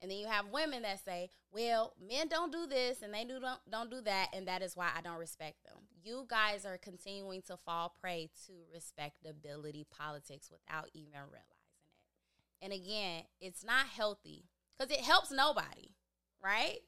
And 0.00 0.10
then 0.10 0.18
you 0.18 0.26
have 0.26 0.46
women 0.52 0.82
that 0.82 1.04
say, 1.04 1.30
well, 1.52 1.94
men 2.00 2.28
don't 2.28 2.52
do 2.52 2.66
this 2.66 3.02
and 3.02 3.12
they 3.12 3.24
do 3.24 3.40
don't, 3.40 3.60
don't 3.70 3.90
do 3.90 4.00
that, 4.02 4.28
and 4.32 4.46
that 4.48 4.62
is 4.62 4.76
why 4.76 4.90
I 4.96 5.00
don't 5.00 5.18
respect 5.18 5.64
them. 5.64 5.78
You 6.08 6.24
guys 6.26 6.64
are 6.64 6.78
continuing 6.78 7.42
to 7.42 7.58
fall 7.58 7.94
prey 8.00 8.30
to 8.46 8.52
respectability 8.72 9.84
politics 9.90 10.50
without 10.50 10.88
even 10.94 11.12
realizing 11.12 11.42
it. 11.42 12.64
And 12.64 12.72
again, 12.72 13.24
it's 13.42 13.62
not 13.62 13.88
healthy 13.88 14.46
because 14.78 14.90
it 14.90 15.04
helps 15.04 15.30
nobody, 15.30 15.96
right? 16.42 16.78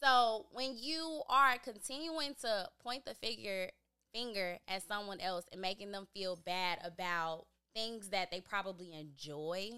So 0.00 0.46
when 0.50 0.76
you 0.76 1.22
are 1.28 1.58
continuing 1.58 2.34
to 2.40 2.68
point 2.82 3.04
the 3.04 3.14
figure 3.14 3.70
finger 4.12 4.58
at 4.66 4.82
someone 4.82 5.20
else 5.20 5.44
and 5.52 5.60
making 5.60 5.92
them 5.92 6.08
feel 6.12 6.34
bad 6.34 6.78
about 6.82 7.46
things 7.76 8.08
that 8.08 8.32
they 8.32 8.40
probably 8.40 8.92
enjoy 8.92 9.70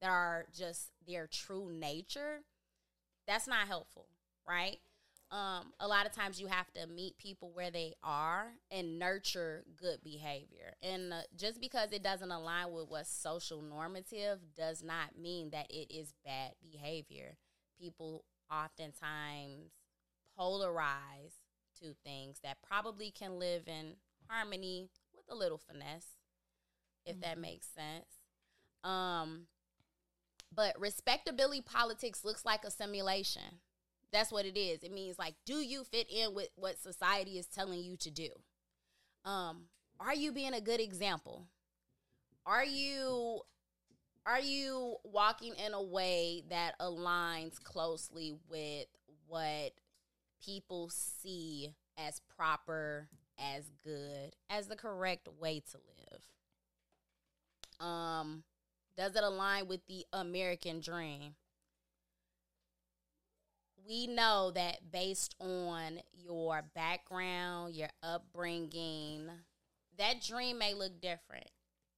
that 0.00 0.10
are 0.10 0.46
just 0.56 0.92
their 1.08 1.26
true 1.26 1.72
nature, 1.72 2.42
that's 3.26 3.48
not 3.48 3.66
helpful, 3.66 4.06
right? 4.48 4.78
Um, 5.32 5.72
a 5.80 5.88
lot 5.88 6.04
of 6.04 6.12
times 6.12 6.38
you 6.38 6.46
have 6.46 6.70
to 6.74 6.86
meet 6.86 7.16
people 7.16 7.52
where 7.54 7.70
they 7.70 7.94
are 8.04 8.48
and 8.70 8.98
nurture 8.98 9.64
good 9.78 10.04
behavior. 10.04 10.74
And 10.82 11.10
uh, 11.10 11.22
just 11.34 11.58
because 11.58 11.90
it 11.90 12.02
doesn't 12.02 12.30
align 12.30 12.70
with 12.70 12.90
what's 12.90 13.10
social 13.10 13.62
normative 13.62 14.40
does 14.54 14.82
not 14.82 15.18
mean 15.18 15.48
that 15.50 15.70
it 15.70 15.90
is 15.90 16.12
bad 16.22 16.52
behavior. 16.60 17.38
People 17.80 18.24
oftentimes 18.52 19.72
polarize 20.38 21.40
to 21.80 21.94
things 22.04 22.40
that 22.42 22.58
probably 22.62 23.10
can 23.10 23.38
live 23.38 23.62
in 23.66 23.94
harmony 24.28 24.90
with 25.16 25.24
a 25.30 25.34
little 25.34 25.58
finesse, 25.58 26.08
if 27.06 27.14
mm-hmm. 27.14 27.22
that 27.22 27.38
makes 27.38 27.68
sense. 27.68 28.04
Um, 28.84 29.46
but 30.54 30.78
respectability 30.78 31.62
politics 31.62 32.22
looks 32.22 32.44
like 32.44 32.64
a 32.64 32.70
simulation. 32.70 33.60
That's 34.12 34.30
what 34.30 34.44
it 34.44 34.58
is. 34.58 34.82
It 34.82 34.92
means 34.92 35.18
like, 35.18 35.34
do 35.46 35.54
you 35.54 35.84
fit 35.84 36.10
in 36.10 36.34
with 36.34 36.50
what 36.56 36.78
society 36.78 37.38
is 37.38 37.46
telling 37.46 37.82
you 37.82 37.96
to 37.96 38.10
do? 38.10 38.28
Um, 39.24 39.64
are 39.98 40.14
you 40.14 40.32
being 40.32 40.54
a 40.54 40.60
good 40.60 40.80
example? 40.80 41.46
Are 42.44 42.64
you 42.64 43.40
are 44.24 44.40
you 44.40 44.96
walking 45.04 45.54
in 45.54 45.74
a 45.74 45.82
way 45.82 46.44
that 46.48 46.78
aligns 46.78 47.62
closely 47.62 48.34
with 48.48 48.86
what 49.26 49.72
people 50.44 50.88
see 50.90 51.74
as 51.98 52.20
proper, 52.36 53.08
as 53.38 53.64
good, 53.82 54.36
as 54.48 54.68
the 54.68 54.76
correct 54.76 55.28
way 55.40 55.60
to 55.72 55.78
live? 55.78 57.84
Um, 57.84 58.44
does 58.96 59.16
it 59.16 59.24
align 59.24 59.66
with 59.66 59.84
the 59.86 60.04
American 60.12 60.80
dream? 60.80 61.34
We 63.86 64.06
know 64.06 64.52
that 64.54 64.92
based 64.92 65.34
on 65.40 66.00
your 66.12 66.62
background, 66.74 67.74
your 67.74 67.88
upbringing, 68.02 69.28
that 69.98 70.22
dream 70.22 70.58
may 70.58 70.74
look 70.74 71.00
different. 71.00 71.48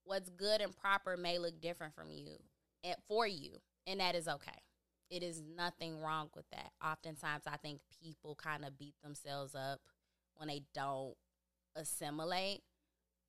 What's 0.04 0.30
good 0.30 0.60
and 0.60 0.76
proper 0.76 1.16
may 1.16 1.38
look 1.38 1.60
different 1.60 1.94
from 1.94 2.10
you 2.10 2.38
and 2.82 2.96
for 3.08 3.26
you, 3.26 3.58
and 3.86 4.00
that 4.00 4.14
is 4.14 4.28
okay. 4.28 4.62
It 5.10 5.22
is 5.22 5.42
nothing 5.56 6.00
wrong 6.00 6.30
with 6.34 6.48
that. 6.50 6.72
Oftentimes, 6.84 7.44
I 7.46 7.56
think 7.58 7.80
people 8.02 8.34
kind 8.34 8.64
of 8.64 8.78
beat 8.78 8.94
themselves 9.02 9.54
up 9.54 9.80
when 10.36 10.48
they 10.48 10.62
don't 10.74 11.14
assimilate, 11.76 12.62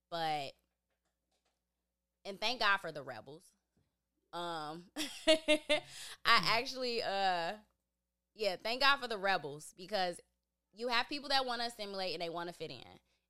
but 0.10 0.54
and 2.26 2.40
thank 2.40 2.62
God 2.62 2.78
for 2.78 2.92
the 2.92 3.04
rebels 3.04 3.44
um, 4.36 4.84
I 5.28 5.38
actually, 6.26 7.02
uh, 7.02 7.54
yeah, 8.36 8.56
thank 8.62 8.82
God 8.82 9.00
for 9.00 9.08
the 9.08 9.18
rebels 9.18 9.74
because 9.78 10.20
you 10.74 10.90
have 10.90 11.10
people 11.10 11.30
that 11.30 11.46
want 11.46 11.62
to 11.62 11.68
assimilate 11.68 12.14
and 12.14 12.22
they 12.22 12.30
want 12.30 12.50
to 12.50 12.56
fit 12.56 12.70
in, 12.70 12.84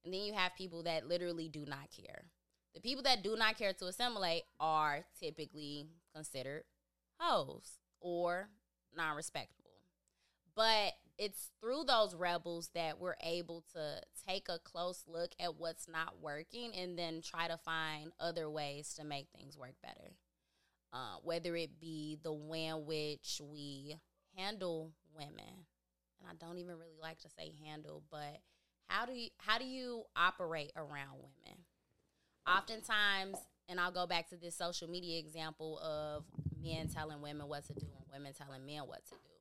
and 0.04 0.14
then 0.14 0.22
you 0.22 0.34
have 0.34 0.56
people 0.56 0.84
that 0.84 1.08
literally 1.08 1.48
do 1.48 1.66
not 1.66 1.90
care. 1.96 2.26
The 2.74 2.82
people 2.82 3.04
that 3.04 3.24
do 3.24 3.36
not 3.38 3.58
care 3.58 3.74
to 3.74 3.86
assimilate 3.86 4.44
are 4.60 5.06
typically 5.20 5.88
considered 6.14 6.64
hoes 7.20 7.80
or 8.02 8.50
non 8.96 9.16
respectable. 9.16 9.64
But 10.56 10.94
it's 11.18 11.52
through 11.62 11.86
those 11.86 12.16
rebels 12.16 12.70
that 12.74 13.00
we're 13.00 13.16
able 13.24 13.64
to 13.74 14.02
take 14.28 14.50
a 14.50 14.60
close 14.60 15.04
look 15.08 15.32
at 15.40 15.56
what's 15.56 15.88
not 15.88 16.22
working 16.22 16.74
and 16.76 16.98
then 16.98 17.22
try 17.22 17.48
to 17.48 17.58
find 17.58 18.12
other 18.20 18.50
ways 18.50 18.94
to 18.96 19.06
make 19.06 19.28
things 19.34 19.58
work 19.58 19.76
better 19.82 20.16
uh, 20.96 21.18
whether 21.24 21.56
it 21.56 21.80
be 21.80 22.18
the 22.24 22.32
way 22.32 22.66
in 22.66 22.86
which 22.86 23.42
we 23.44 23.98
handle 24.36 24.92
women, 25.16 25.66
and 26.20 26.30
I 26.30 26.46
don't 26.46 26.58
even 26.58 26.78
really 26.78 27.00
like 27.02 27.20
to 27.20 27.30
say 27.30 27.54
handle, 27.66 28.04
but 28.12 28.40
how 28.88 29.06
do 29.06 29.14
you 29.14 29.30
how 29.38 29.58
do 29.58 29.66
you 29.66 30.04
operate 30.16 30.72
around 30.76 31.16
women? 31.16 31.60
Oftentimes, 32.48 33.38
and 33.68 33.80
I'll 33.80 33.92
go 33.92 34.06
back 34.06 34.30
to 34.30 34.36
this 34.36 34.56
social 34.56 34.90
media 34.90 35.20
example 35.20 35.80
of 35.80 36.24
men 36.62 36.88
telling 36.88 37.22
women 37.22 37.48
what 37.48 37.66
to 37.66 37.74
do 37.74 37.86
and 37.86 38.06
women 38.12 38.34
telling 38.34 38.66
men 38.66 38.82
what 38.88 39.04
to 39.06 39.12
do. 39.12 39.32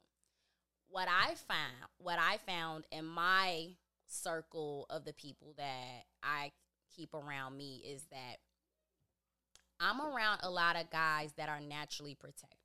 What 0.88 1.08
I 1.08 1.34
found, 1.34 1.90
what 1.98 2.18
I 2.18 2.38
found 2.46 2.84
in 2.90 3.04
my 3.04 3.70
circle 4.06 4.86
of 4.88 5.04
the 5.04 5.12
people 5.12 5.54
that 5.56 6.04
I 6.22 6.52
keep 6.96 7.12
around 7.14 7.56
me 7.56 7.82
is 7.86 8.04
that 8.10 8.36
I'm 9.80 10.00
around 10.00 10.40
a 10.42 10.50
lot 10.50 10.76
of 10.76 10.90
guys 10.90 11.32
that 11.36 11.48
are 11.48 11.60
naturally 11.60 12.14
protective. 12.14 12.63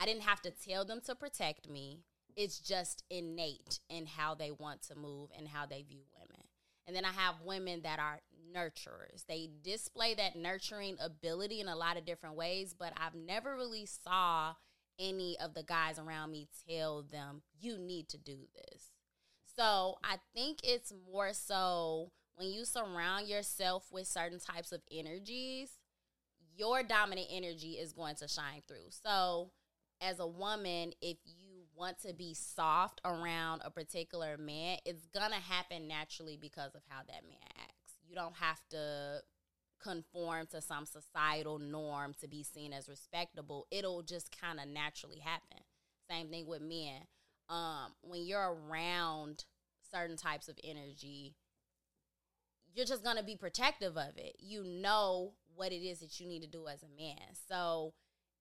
I 0.00 0.06
didn't 0.06 0.22
have 0.22 0.40
to 0.42 0.50
tell 0.50 0.84
them 0.84 1.00
to 1.06 1.14
protect 1.14 1.68
me. 1.68 2.00
It's 2.36 2.58
just 2.58 3.04
innate 3.10 3.80
in 3.90 4.06
how 4.06 4.34
they 4.34 4.50
want 4.50 4.82
to 4.84 4.96
move 4.96 5.30
and 5.36 5.46
how 5.46 5.66
they 5.66 5.82
view 5.82 6.04
women. 6.14 6.46
And 6.86 6.96
then 6.96 7.04
I 7.04 7.12
have 7.12 7.42
women 7.44 7.82
that 7.82 7.98
are 7.98 8.20
nurturers. 8.54 9.26
They 9.28 9.50
display 9.62 10.14
that 10.14 10.36
nurturing 10.36 10.96
ability 11.00 11.60
in 11.60 11.68
a 11.68 11.76
lot 11.76 11.98
of 11.98 12.06
different 12.06 12.36
ways, 12.36 12.74
but 12.76 12.94
I've 12.96 13.14
never 13.14 13.54
really 13.54 13.86
saw 13.86 14.54
any 14.98 15.36
of 15.38 15.54
the 15.54 15.62
guys 15.62 15.98
around 15.98 16.30
me 16.30 16.48
tell 16.68 17.02
them 17.02 17.42
you 17.58 17.78
need 17.78 18.08
to 18.08 18.18
do 18.18 18.38
this. 18.54 18.92
So, 19.56 19.98
I 20.02 20.16
think 20.34 20.60
it's 20.62 20.92
more 21.12 21.32
so 21.32 22.12
when 22.36 22.48
you 22.48 22.64
surround 22.64 23.26
yourself 23.26 23.86
with 23.92 24.06
certain 24.06 24.38
types 24.38 24.72
of 24.72 24.80
energies, 24.90 25.70
your 26.56 26.82
dominant 26.82 27.28
energy 27.30 27.72
is 27.72 27.92
going 27.92 28.14
to 28.16 28.28
shine 28.28 28.62
through. 28.66 28.88
So, 28.90 29.50
as 30.00 30.18
a 30.18 30.26
woman, 30.26 30.92
if 31.00 31.18
you 31.24 31.64
want 31.76 32.00
to 32.00 32.12
be 32.12 32.34
soft 32.34 33.00
around 33.04 33.62
a 33.64 33.70
particular 33.70 34.36
man, 34.36 34.78
it's 34.84 35.06
to 35.30 35.36
happen 35.36 35.88
naturally 35.88 36.38
because 36.40 36.74
of 36.74 36.82
how 36.88 37.00
that 37.06 37.22
man 37.28 37.38
acts. 37.58 37.94
You 38.08 38.14
don't 38.14 38.36
have 38.36 38.60
to 38.70 39.22
conform 39.82 40.46
to 40.48 40.60
some 40.60 40.84
societal 40.86 41.58
norm 41.58 42.14
to 42.20 42.28
be 42.28 42.42
seen 42.42 42.72
as 42.72 42.88
respectable, 42.88 43.66
it'll 43.70 44.02
just 44.02 44.38
kind 44.38 44.60
of 44.60 44.68
naturally 44.68 45.18
happen. 45.18 45.58
Same 46.08 46.28
thing 46.28 46.46
with 46.46 46.60
men. 46.60 47.02
Um, 47.48 47.94
when 48.02 48.22
you're 48.26 48.54
around 48.54 49.44
certain 49.90 50.16
types 50.16 50.48
of 50.48 50.58
energy, 50.62 51.34
you're 52.74 52.86
just 52.86 53.02
gonna 53.02 53.22
be 53.22 53.36
protective 53.36 53.96
of 53.96 54.16
it. 54.16 54.36
You 54.38 54.62
know 54.62 55.32
what 55.56 55.72
it 55.72 55.84
is 55.84 56.00
that 56.00 56.20
you 56.20 56.28
need 56.28 56.42
to 56.42 56.48
do 56.48 56.68
as 56.68 56.82
a 56.82 56.88
man. 56.96 57.34
So 57.48 57.94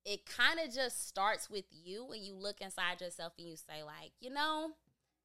it 0.10 0.25
kind 0.25 0.60
of 0.60 0.74
just 0.74 1.08
starts 1.08 1.51
with 1.51 1.66
you 1.70 2.04
when 2.04 2.24
you 2.24 2.34
look 2.34 2.62
inside 2.62 3.00
yourself 3.00 3.34
and 3.38 3.48
you 3.48 3.56
say, 3.56 3.84
like, 3.84 4.12
you 4.20 4.32
know, 4.32 4.72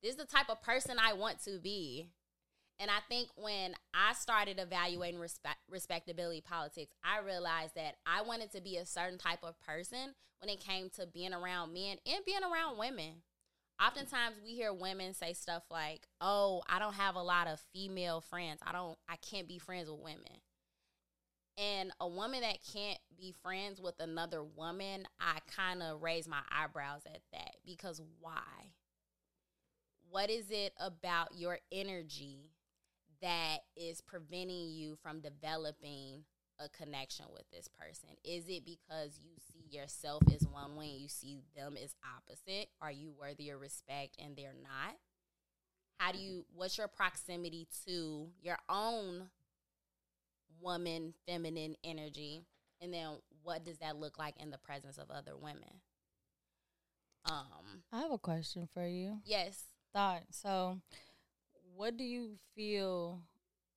this 0.03 0.11
is 0.11 0.19
the 0.19 0.27
type 0.27 0.51
of 0.51 0.61
person 0.61 0.99
I 0.99 1.15
want 1.15 1.43
to 1.45 1.59
be. 1.59 2.11
And 2.79 2.91
I 2.91 2.99
think 3.09 3.31
when 3.35 3.75
I 3.95 4.13
started 4.13 4.59
evaluating 4.59 5.19
respect, 5.19 5.57
respectability 5.71 6.43
politics, 6.43 6.93
I 7.03 7.21
realized 7.25 7.77
that 7.77 7.95
I 8.05 8.21
wanted 8.21 8.53
to 8.53 8.61
be 8.61 8.77
a 8.77 8.85
certain 8.85 9.17
type 9.17 9.39
of 9.43 9.59
person 9.59 10.15
when 10.41 10.51
it 10.51 10.61
came 10.61 10.91
to 10.97 11.07
being 11.07 11.33
around 11.33 11.73
men 11.73 11.97
and 12.05 12.23
being 12.27 12.43
around 12.43 12.77
women. 12.77 13.23
Oftentimes 13.83 14.37
we 14.45 14.51
hear 14.51 14.75
women 14.75 15.15
say 15.15 15.33
stuff 15.33 15.63
like, 15.71 16.07
"Oh, 16.21 16.63
I 16.69 16.79
don't 16.79 16.95
have 16.95 17.15
a 17.15 17.23
lot 17.23 17.47
of 17.47 17.65
female 17.73 18.21
friends. 18.21 18.61
I 18.63 18.73
don't 18.73 18.99
I 19.09 19.17
can't 19.17 19.49
be 19.49 19.59
friends 19.59 19.89
with 19.89 20.01
women." 20.01 20.43
And 21.57 21.93
a 22.01 22.09
woman 22.09 22.41
that 22.41 22.59
can't 22.73 22.99
be 23.17 23.33
friends 23.43 23.81
with 23.81 23.95
another 24.01 24.43
woman, 24.43 25.07
I 25.21 25.39
kind 25.47 25.83
of 25.83 26.03
raise 26.03 26.27
my 26.27 26.41
eyebrows 26.51 27.03
at 27.07 27.21
that 27.33 27.57
because 27.65 28.01
why? 28.21 28.73
What 30.11 30.31
is 30.31 30.51
it 30.51 30.73
about 30.81 31.35
your 31.35 31.59
energy 31.71 32.51
that 33.23 33.59
is 33.77 34.01
preventing 34.01 34.71
you 34.71 34.97
from 35.03 35.21
developing 35.21 36.25
a 36.59 36.69
connection 36.69 37.27
with 37.33 37.49
this 37.53 37.69
person? 37.69 38.11
Is 38.25 38.49
it 38.49 38.65
because 38.65 39.21
you 39.23 39.33
see 39.53 39.77
yourself 39.77 40.23
as 40.33 40.47
one 40.47 40.77
way 40.77 40.91
and 40.91 41.01
you 41.01 41.09
see 41.09 41.39
them 41.57 41.77
as 41.83 41.95
opposite? 42.17 42.69
Are 42.81 42.93
you 42.93 43.13
worthy 43.19 43.51
of 43.51 43.61
respect 43.61 44.17
and 44.19 44.37
they're 44.37 44.55
not? 44.61 44.97
How 45.99 46.13
do 46.13 46.19
you, 46.19 46.45
what's 46.55 46.79
your 46.79 46.89
proximity 46.89 47.69
to 47.87 48.29
your 48.43 48.59
own 48.69 49.29
woman, 50.65 51.15
feminine 51.27 51.77
energy? 51.85 52.43
And 52.81 52.93
then 52.93 53.19
what 53.43 53.65
does 53.65 53.79
that 53.79 53.97
look 53.97 54.19
like 54.19 54.35
in 54.41 54.51
the 54.51 54.59
presence 54.59 54.99
of 54.99 55.11
other 55.11 55.37
women? 55.37 55.81
Um, 57.27 57.83
I 57.93 58.01
have 58.01 58.11
a 58.11 58.19
question 58.19 58.69
for 58.73 58.87
you. 58.87 59.19
Yes. 59.25 59.63
Thought. 59.93 60.25
So, 60.31 60.81
what 61.77 61.97
do 61.97 62.05
you 62.05 62.33
feel 62.55 63.21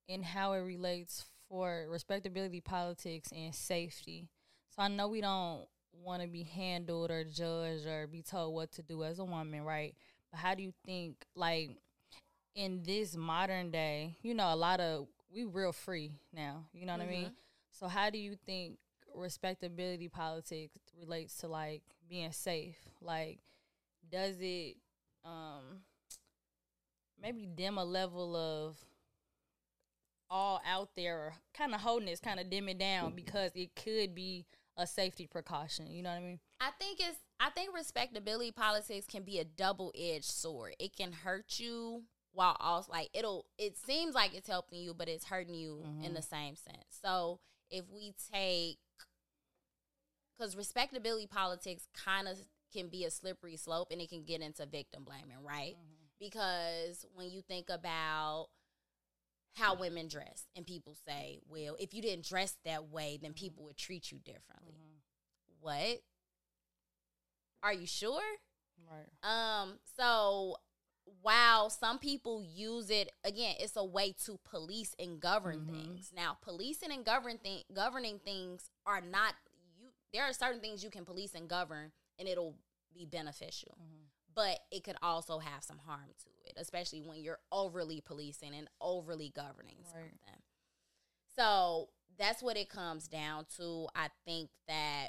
in 0.08 0.22
how 0.22 0.52
it 0.54 0.60
relates 0.60 1.24
for 1.48 1.86
respectability 1.88 2.60
politics 2.60 3.30
and 3.34 3.54
safety? 3.54 4.28
So 4.70 4.82
I 4.82 4.88
know 4.88 5.08
we 5.08 5.20
don't 5.20 5.66
want 5.92 6.22
to 6.22 6.28
be 6.28 6.42
handled 6.42 7.10
or 7.10 7.24
judged 7.24 7.86
or 7.86 8.06
be 8.06 8.22
told 8.22 8.54
what 8.54 8.72
to 8.72 8.82
do 8.82 9.04
as 9.04 9.18
a 9.18 9.24
woman, 9.24 9.62
right? 9.62 9.94
But 10.30 10.40
how 10.40 10.54
do 10.54 10.62
you 10.62 10.72
think 10.84 11.24
like 11.34 11.70
in 12.54 12.82
this 12.84 13.16
modern 13.16 13.70
day, 13.70 14.16
you 14.22 14.34
know, 14.34 14.52
a 14.52 14.56
lot 14.56 14.80
of 14.80 15.06
we 15.32 15.44
real 15.44 15.72
free 15.72 16.12
now, 16.32 16.64
you 16.72 16.86
know 16.86 16.92
what 16.92 17.02
mm-hmm. 17.02 17.10
I 17.10 17.12
mean? 17.12 17.24
Mm-hmm. 17.24 17.32
So 17.70 17.88
how 17.88 18.10
do 18.10 18.18
you 18.18 18.36
think 18.46 18.78
respectability 19.14 20.08
politics 20.08 20.78
relates 20.98 21.36
to 21.38 21.48
like 21.48 21.82
being 22.08 22.32
safe? 22.32 22.76
Like 23.00 23.38
does 24.10 24.36
it 24.40 24.76
um 25.24 25.82
maybe 27.20 27.46
dim 27.46 27.78
a 27.78 27.84
level 27.84 28.36
of 28.36 28.76
all 30.30 30.60
out 30.66 30.90
there 30.96 31.16
or 31.18 31.32
kind 31.54 31.74
of 31.74 31.80
holding 31.80 32.08
this 32.08 32.20
kind 32.20 32.38
of 32.38 32.50
dim 32.50 32.68
it 32.68 32.78
down 32.78 33.12
because 33.14 33.50
it 33.54 33.74
could 33.74 34.14
be 34.14 34.46
a 34.76 34.86
safety 34.86 35.26
precaution 35.26 35.90
you 35.90 36.02
know 36.02 36.10
what 36.10 36.16
i 36.16 36.22
mean 36.22 36.38
i 36.60 36.70
think 36.78 37.00
it's 37.00 37.18
i 37.40 37.50
think 37.50 37.74
respectability 37.74 38.52
politics 38.52 39.06
can 39.06 39.22
be 39.22 39.38
a 39.38 39.44
double-edged 39.44 40.24
sword 40.24 40.74
it 40.78 40.94
can 40.96 41.12
hurt 41.12 41.58
you 41.58 42.02
while 42.38 42.56
also 42.60 42.90
like 42.90 43.08
it'll 43.14 43.46
it 43.58 43.76
seems 43.76 44.14
like 44.14 44.34
it's 44.34 44.48
helping 44.48 44.78
you 44.78 44.94
but 44.94 45.08
it's 45.08 45.24
hurting 45.24 45.54
you 45.54 45.82
mm-hmm. 45.86 46.04
in 46.04 46.14
the 46.14 46.22
same 46.22 46.54
sense 46.56 47.00
so 47.02 47.40
if 47.70 47.84
we 47.92 48.14
take 48.32 48.78
because 50.36 50.56
respectability 50.56 51.26
politics 51.26 51.88
kind 52.04 52.28
of 52.28 52.36
can 52.72 52.88
be 52.88 53.04
a 53.04 53.10
slippery 53.10 53.56
slope 53.56 53.88
and 53.90 54.00
it 54.00 54.08
can 54.08 54.24
get 54.24 54.40
into 54.40 54.64
victim 54.66 55.04
blaming 55.04 55.42
right 55.44 55.74
mm-hmm 55.74 55.98
because 56.18 57.06
when 57.14 57.30
you 57.30 57.42
think 57.42 57.68
about 57.68 58.48
how 59.54 59.74
women 59.74 60.08
dress 60.08 60.46
and 60.56 60.66
people 60.66 60.94
say, 61.06 61.40
well, 61.48 61.76
if 61.78 61.94
you 61.94 62.02
didn't 62.02 62.26
dress 62.26 62.56
that 62.64 62.90
way, 62.90 63.18
then 63.20 63.32
people 63.32 63.64
would 63.64 63.76
treat 63.76 64.10
you 64.10 64.18
differently. 64.18 64.72
Mm-hmm. 64.72 65.60
What? 65.60 65.98
Are 67.62 67.72
you 67.72 67.86
sure? 67.86 68.22
Right. 68.88 69.60
Um 69.60 69.78
so 69.96 70.56
while 71.22 71.70
some 71.70 71.98
people 71.98 72.42
use 72.42 72.90
it 72.90 73.12
again, 73.24 73.54
it's 73.58 73.76
a 73.76 73.84
way 73.84 74.14
to 74.24 74.38
police 74.48 74.94
and 74.98 75.20
govern 75.20 75.60
mm-hmm. 75.60 75.74
things. 75.74 76.12
Now, 76.14 76.36
policing 76.42 76.92
and 76.92 77.04
govern 77.04 77.38
th- 77.38 77.64
governing 77.72 78.20
things 78.24 78.70
are 78.86 79.00
not 79.00 79.34
you 79.78 79.88
there 80.12 80.24
are 80.24 80.32
certain 80.32 80.60
things 80.60 80.82
you 80.82 80.90
can 80.90 81.04
police 81.04 81.34
and 81.34 81.48
govern 81.48 81.92
and 82.18 82.28
it'll 82.28 82.56
be 82.94 83.04
beneficial. 83.04 83.76
Mm-hmm 83.80 84.04
but 84.38 84.60
it 84.70 84.84
could 84.84 84.94
also 85.02 85.40
have 85.40 85.64
some 85.64 85.80
harm 85.84 86.10
to 86.22 86.28
it, 86.46 86.52
especially 86.56 87.00
when 87.00 87.20
you're 87.20 87.40
overly 87.50 88.00
policing 88.00 88.54
and 88.54 88.68
overly 88.80 89.32
governing 89.34 89.78
right. 89.78 89.94
something. 89.94 90.42
So 91.34 91.88
that's 92.16 92.40
what 92.40 92.56
it 92.56 92.68
comes 92.68 93.08
down 93.08 93.46
to. 93.56 93.88
I 93.96 94.06
think 94.24 94.50
that 94.68 95.08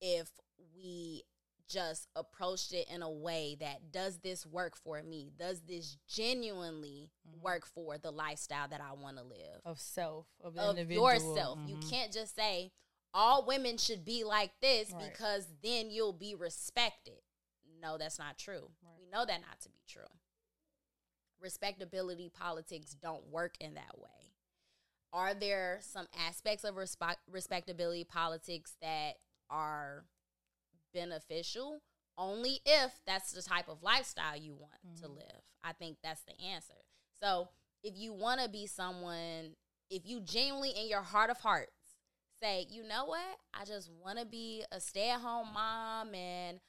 if 0.00 0.28
we 0.74 1.22
just 1.70 2.08
approached 2.16 2.72
it 2.72 2.88
in 2.92 3.02
a 3.02 3.10
way 3.10 3.56
that 3.60 3.92
does 3.92 4.18
this 4.18 4.44
work 4.44 4.76
for 4.76 5.02
me? 5.02 5.32
Does 5.38 5.60
this 5.62 5.96
genuinely 6.08 7.10
mm-hmm. 7.28 7.42
work 7.42 7.66
for 7.66 7.98
the 7.98 8.10
lifestyle 8.10 8.68
that 8.68 8.80
I 8.80 8.92
want 9.00 9.16
to 9.18 9.22
live? 9.22 9.60
Of 9.64 9.78
self, 9.78 10.26
of, 10.42 10.56
of 10.56 10.90
yourself. 10.90 11.58
Mm-hmm. 11.58 11.68
You 11.68 11.76
can't 11.88 12.12
just 12.12 12.34
say 12.34 12.72
all 13.14 13.44
women 13.46 13.78
should 13.78 14.04
be 14.04 14.24
like 14.24 14.52
this 14.60 14.92
right. 14.92 15.10
because 15.12 15.46
then 15.62 15.90
you'll 15.90 16.12
be 16.12 16.34
respected 16.34 17.20
no, 17.80 17.98
that's 17.98 18.18
not 18.18 18.38
true. 18.38 18.70
Right. 18.82 18.98
We 18.98 19.06
know 19.10 19.24
that 19.24 19.40
not 19.40 19.60
to 19.62 19.68
be 19.68 19.80
true. 19.88 20.02
Respectability 21.40 22.30
politics 22.32 22.94
don't 23.00 23.26
work 23.28 23.54
in 23.60 23.74
that 23.74 23.98
way. 23.98 24.08
Are 25.12 25.34
there 25.34 25.78
some 25.80 26.06
aspects 26.26 26.64
of 26.64 26.76
respe- 26.76 27.16
respectability 27.30 28.04
politics 28.04 28.76
that 28.80 29.14
are 29.48 30.04
beneficial? 30.92 31.80
Only 32.18 32.60
if 32.66 32.92
that's 33.06 33.32
the 33.32 33.42
type 33.42 33.68
of 33.68 33.82
lifestyle 33.82 34.36
you 34.36 34.52
want 34.52 34.72
mm-hmm. 34.86 35.04
to 35.04 35.10
live. 35.10 35.42
I 35.64 35.72
think 35.72 35.98
that's 36.02 36.22
the 36.22 36.38
answer. 36.44 36.74
So, 37.22 37.48
if 37.82 37.94
you 37.96 38.12
want 38.12 38.40
to 38.40 38.48
be 38.48 38.66
someone, 38.66 39.54
if 39.90 40.06
you 40.06 40.20
genuinely 40.20 40.70
in 40.70 40.88
your 40.88 41.02
heart 41.02 41.30
of 41.30 41.38
hearts 41.38 41.72
say, 42.42 42.66
you 42.70 42.82
know 42.82 43.06
what, 43.06 43.38
I 43.54 43.64
just 43.64 43.90
want 44.02 44.18
to 44.18 44.24
be 44.24 44.64
a 44.72 44.80
stay 44.80 45.10
at 45.10 45.20
home 45.20 45.48
mom 45.52 46.14
and 46.14 46.60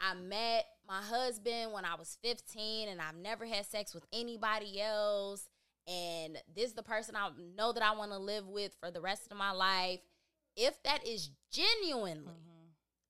I 0.00 0.14
met 0.14 0.64
my 0.86 1.02
husband 1.02 1.72
when 1.72 1.84
I 1.84 1.94
was 1.94 2.18
15 2.22 2.88
and 2.88 3.00
I've 3.00 3.16
never 3.16 3.46
had 3.46 3.66
sex 3.66 3.94
with 3.94 4.06
anybody 4.12 4.80
else. 4.80 5.48
And 5.86 6.36
this 6.54 6.66
is 6.66 6.74
the 6.74 6.82
person 6.82 7.16
I 7.16 7.30
know 7.56 7.72
that 7.72 7.82
I 7.82 7.96
want 7.96 8.12
to 8.12 8.18
live 8.18 8.46
with 8.46 8.76
for 8.78 8.90
the 8.90 9.00
rest 9.00 9.28
of 9.30 9.36
my 9.36 9.52
life. 9.52 10.00
If 10.56 10.82
that 10.82 11.06
is 11.06 11.30
genuinely. 11.50 12.32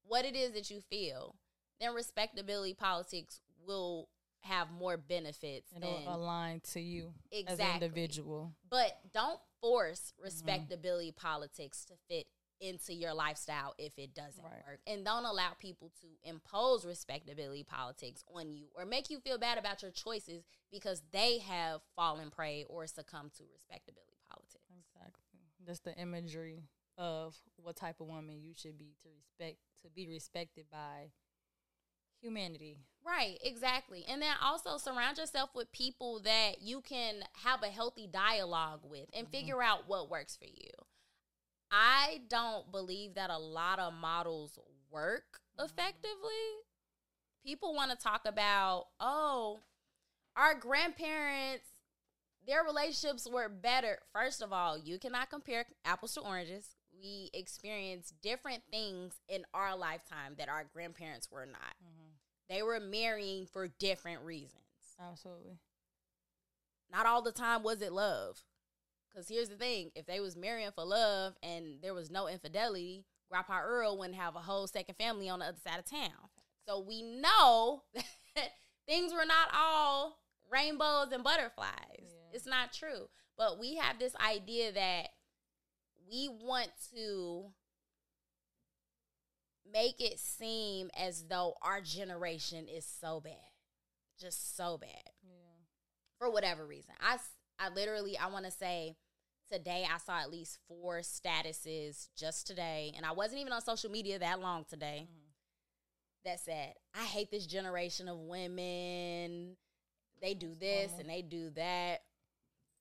What 0.09 0.25
it 0.25 0.35
is 0.35 0.53
that 0.53 0.71
you 0.71 0.81
feel, 0.81 1.37
then 1.81 1.95
respectability 1.95 2.75
politics 2.75 3.41
will 3.67 4.09
have 4.41 4.71
more 4.71 4.97
benefits. 4.97 5.71
It'll 5.77 5.99
than, 5.99 6.09
align 6.09 6.61
to 6.73 6.81
you 6.81 7.13
exactly. 7.31 7.65
as 7.65 7.69
an 7.69 7.83
individual. 7.83 8.53
But 8.69 8.99
don't 9.13 9.39
force 9.61 10.13
mm-hmm. 10.15 10.25
respectability 10.25 11.11
mm-hmm. 11.11 11.27
politics 11.27 11.85
to 11.87 11.95
fit 12.09 12.27
into 12.61 12.93
your 12.93 13.15
lifestyle 13.15 13.75
if 13.79 13.93
it 13.99 14.15
doesn't 14.15 14.43
right. 14.43 14.65
work. 14.67 14.81
And 14.87 15.05
don't 15.05 15.25
allow 15.25 15.51
people 15.61 15.93
to 16.01 16.29
impose 16.29 16.85
respectability 16.85 17.63
politics 17.63 18.25
on 18.35 18.53
you 18.53 18.67
or 18.75 18.85
make 18.85 19.11
you 19.11 19.21
feel 19.21 19.39
bad 19.39 19.59
about 19.59 19.83
your 19.83 19.93
choices 19.93 20.45
because 20.73 21.03
they 21.13 21.39
have 21.39 21.81
fallen 21.95 22.31
prey 22.31 22.65
or 22.69 22.87
succumbed 22.87 23.35
to 23.35 23.45
respectability 23.53 24.19
politics. 24.29 24.65
Exactly. 24.77 25.23
That's 25.65 25.81
the 25.81 25.95
imagery 25.97 26.65
of 26.99 27.37
what 27.57 27.77
type 27.77 28.01
of 28.01 28.09
woman 28.09 28.43
you 28.43 28.53
should 28.55 28.77
be 28.77 28.97
to 29.03 29.09
respect 29.09 29.59
to 29.83 29.89
be 29.89 30.09
respected 30.09 30.67
by 30.71 31.11
humanity. 32.21 32.79
Right, 33.07 33.39
exactly. 33.43 34.05
And 34.09 34.21
then 34.21 34.35
also 34.43 34.77
surround 34.77 35.19
yourself 35.19 35.51
with 35.55 35.73
people 35.73 36.21
that 36.25 36.61
you 36.61 36.81
can 36.81 37.23
have 37.45 37.63
a 37.63 37.69
healthy 37.69 38.07
dialogue 38.07 38.81
with 38.83 39.07
and 39.15 39.27
mm-hmm. 39.27 39.37
figure 39.37 39.63
out 39.63 39.85
what 39.87 40.11
works 40.11 40.37
for 40.37 40.47
you. 40.47 40.71
I 41.71 42.23
don't 42.29 42.71
believe 42.73 43.15
that 43.15 43.31
a 43.31 43.39
lot 43.39 43.79
of 43.79 43.95
models 43.95 44.59
work 44.91 45.41
effectively. 45.59 46.31
People 47.45 47.75
want 47.75 47.91
to 47.93 47.97
talk 47.97 48.23
about, 48.27 48.87
oh, 49.01 49.61
our 50.37 50.55
grandparents, 50.55 51.65
their 52.47 52.65
relationships 52.65 53.29
were 53.31 53.49
better. 53.49 53.99
First 54.13 54.43
of 54.43 54.53
all, 54.53 54.79
you 54.79 54.99
cannot 54.99 55.31
compare 55.31 55.67
apples 55.85 56.15
to 56.15 56.21
oranges. 56.21 56.75
We 57.01 57.31
experienced 57.33 58.21
different 58.23 58.63
things 58.71 59.15
in 59.29 59.45
our 59.55 59.77
lifetime 59.77 60.35
that 60.39 60.49
our 60.49 60.65
grandparents 60.73 61.29
were 61.31 61.47
not. 61.47 61.77
Mm-hmm. 61.83 62.09
They 62.49 62.63
were 62.63 62.81
marrying 62.81 63.47
for 63.47 63.69
different 63.69 64.23
reasons. 64.23 64.63
Absolutely. 65.01 65.59
Not 66.91 67.07
all 67.07 67.23
the 67.23 67.33
time 67.33 67.63
was 67.63 67.83
it 67.83 67.93
love. 67.93 68.43
Cause 69.15 69.29
here's 69.29 69.49
the 69.49 69.57
thing: 69.57 69.91
if 69.95 70.07
they 70.07 70.21
was 70.21 70.37
marrying 70.37 70.71
for 70.75 70.85
love 70.85 71.35
and 71.43 71.81
there 71.83 71.95
was 71.95 72.11
no 72.11 72.29
infidelity, 72.29 73.05
Grandpa 73.29 73.61
Earl 73.63 73.99
wouldn't 73.99 74.19
have 74.19 74.37
a 74.37 74.41
whole 74.41 74.67
second 74.67 74.97
family 74.97 75.29
on 75.29 75.41
the 75.41 75.47
other 75.47 75.59
side 75.67 75.79
of 75.79 75.85
town. 75.85 76.29
So 76.67 76.81
we 76.81 77.03
know 77.03 77.83
that 77.95 78.51
things 78.87 79.13
were 79.13 79.25
not 79.25 79.49
all 79.55 80.19
rainbows 80.51 81.13
and 81.13 81.25
butterflies. 81.25 81.69
Yeah. 82.01 82.35
It's 82.35 82.47
not 82.47 82.73
true. 82.73 83.09
But 83.37 83.59
we 83.59 83.77
have 83.77 83.99
this 83.99 84.15
idea 84.17 84.73
that 84.73 85.09
we 86.11 86.29
want 86.29 86.71
to 86.95 87.53
make 89.71 90.01
it 90.01 90.19
seem 90.19 90.91
as 90.99 91.25
though 91.29 91.55
our 91.63 91.81
generation 91.81 92.67
is 92.69 92.87
so 92.87 93.21
bad. 93.21 93.35
Just 94.19 94.57
so 94.57 94.79
bad 94.79 95.11
Yeah. 95.23 95.35
for 96.19 96.31
whatever 96.31 96.67
reason. 96.67 96.95
I 97.01 97.19
I 97.61 97.71
literally, 97.71 98.17
I 98.17 98.29
want 98.29 98.45
to 98.45 98.51
say 98.53 98.97
today 99.51 99.85
I 99.93 99.99
saw 99.99 100.21
at 100.21 100.31
least 100.31 100.59
four 100.69 101.01
statuses 101.01 102.09
just 102.17 102.47
today, 102.47 102.93
and 102.97 103.05
I 103.05 103.13
wasn't 103.13 103.41
even 103.41 103.53
on 103.53 103.61
social 103.63 103.91
media 103.91 104.19
that 104.19 104.41
long 104.41 104.65
today. 104.65 105.09
Mm-hmm. 105.11 105.25
That 106.25 106.41
said, 106.41 106.75
I 106.95 107.05
hate 107.05 107.31
this 107.31 107.47
generation 107.47 108.09
of 108.09 108.19
women. 108.19 109.57
They 110.21 110.35
do 110.35 110.55
this 110.55 110.93
and 110.99 111.09
they 111.09 111.23
do 111.23 111.51
that. 111.51 112.03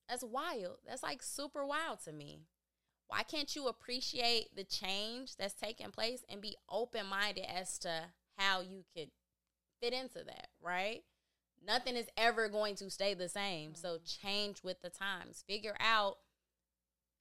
That's 0.10 0.24
wild. 0.24 0.78
That's 0.88 1.04
like 1.04 1.22
super 1.22 1.66
wild 1.66 2.00
to 2.06 2.12
me. 2.12 2.42
Why 3.08 3.24
can't 3.24 3.56
you 3.56 3.68
appreciate 3.68 4.56
the 4.56 4.64
change 4.64 5.36
that's 5.38 5.54
taking 5.54 5.92
place 5.92 6.24
and 6.30 6.42
be 6.42 6.56
open 6.70 7.06
minded 7.06 7.46
as 7.50 7.78
to 7.80 8.06
how 8.38 8.62
you 8.62 8.84
could 8.96 9.10
fit 9.82 9.94
into 9.94 10.24
that, 10.26 10.48
right? 10.62 11.04
Nothing 11.66 11.96
is 11.96 12.08
ever 12.18 12.50
going 12.50 12.76
to 12.76 12.90
stay 12.90 13.14
the 13.14 13.30
same. 13.30 13.76
So 13.76 13.96
mm-hmm. 13.96 14.28
change 14.28 14.64
with 14.64 14.82
the 14.82 14.90
times. 14.90 15.44
Figure 15.48 15.76
out. 15.80 16.18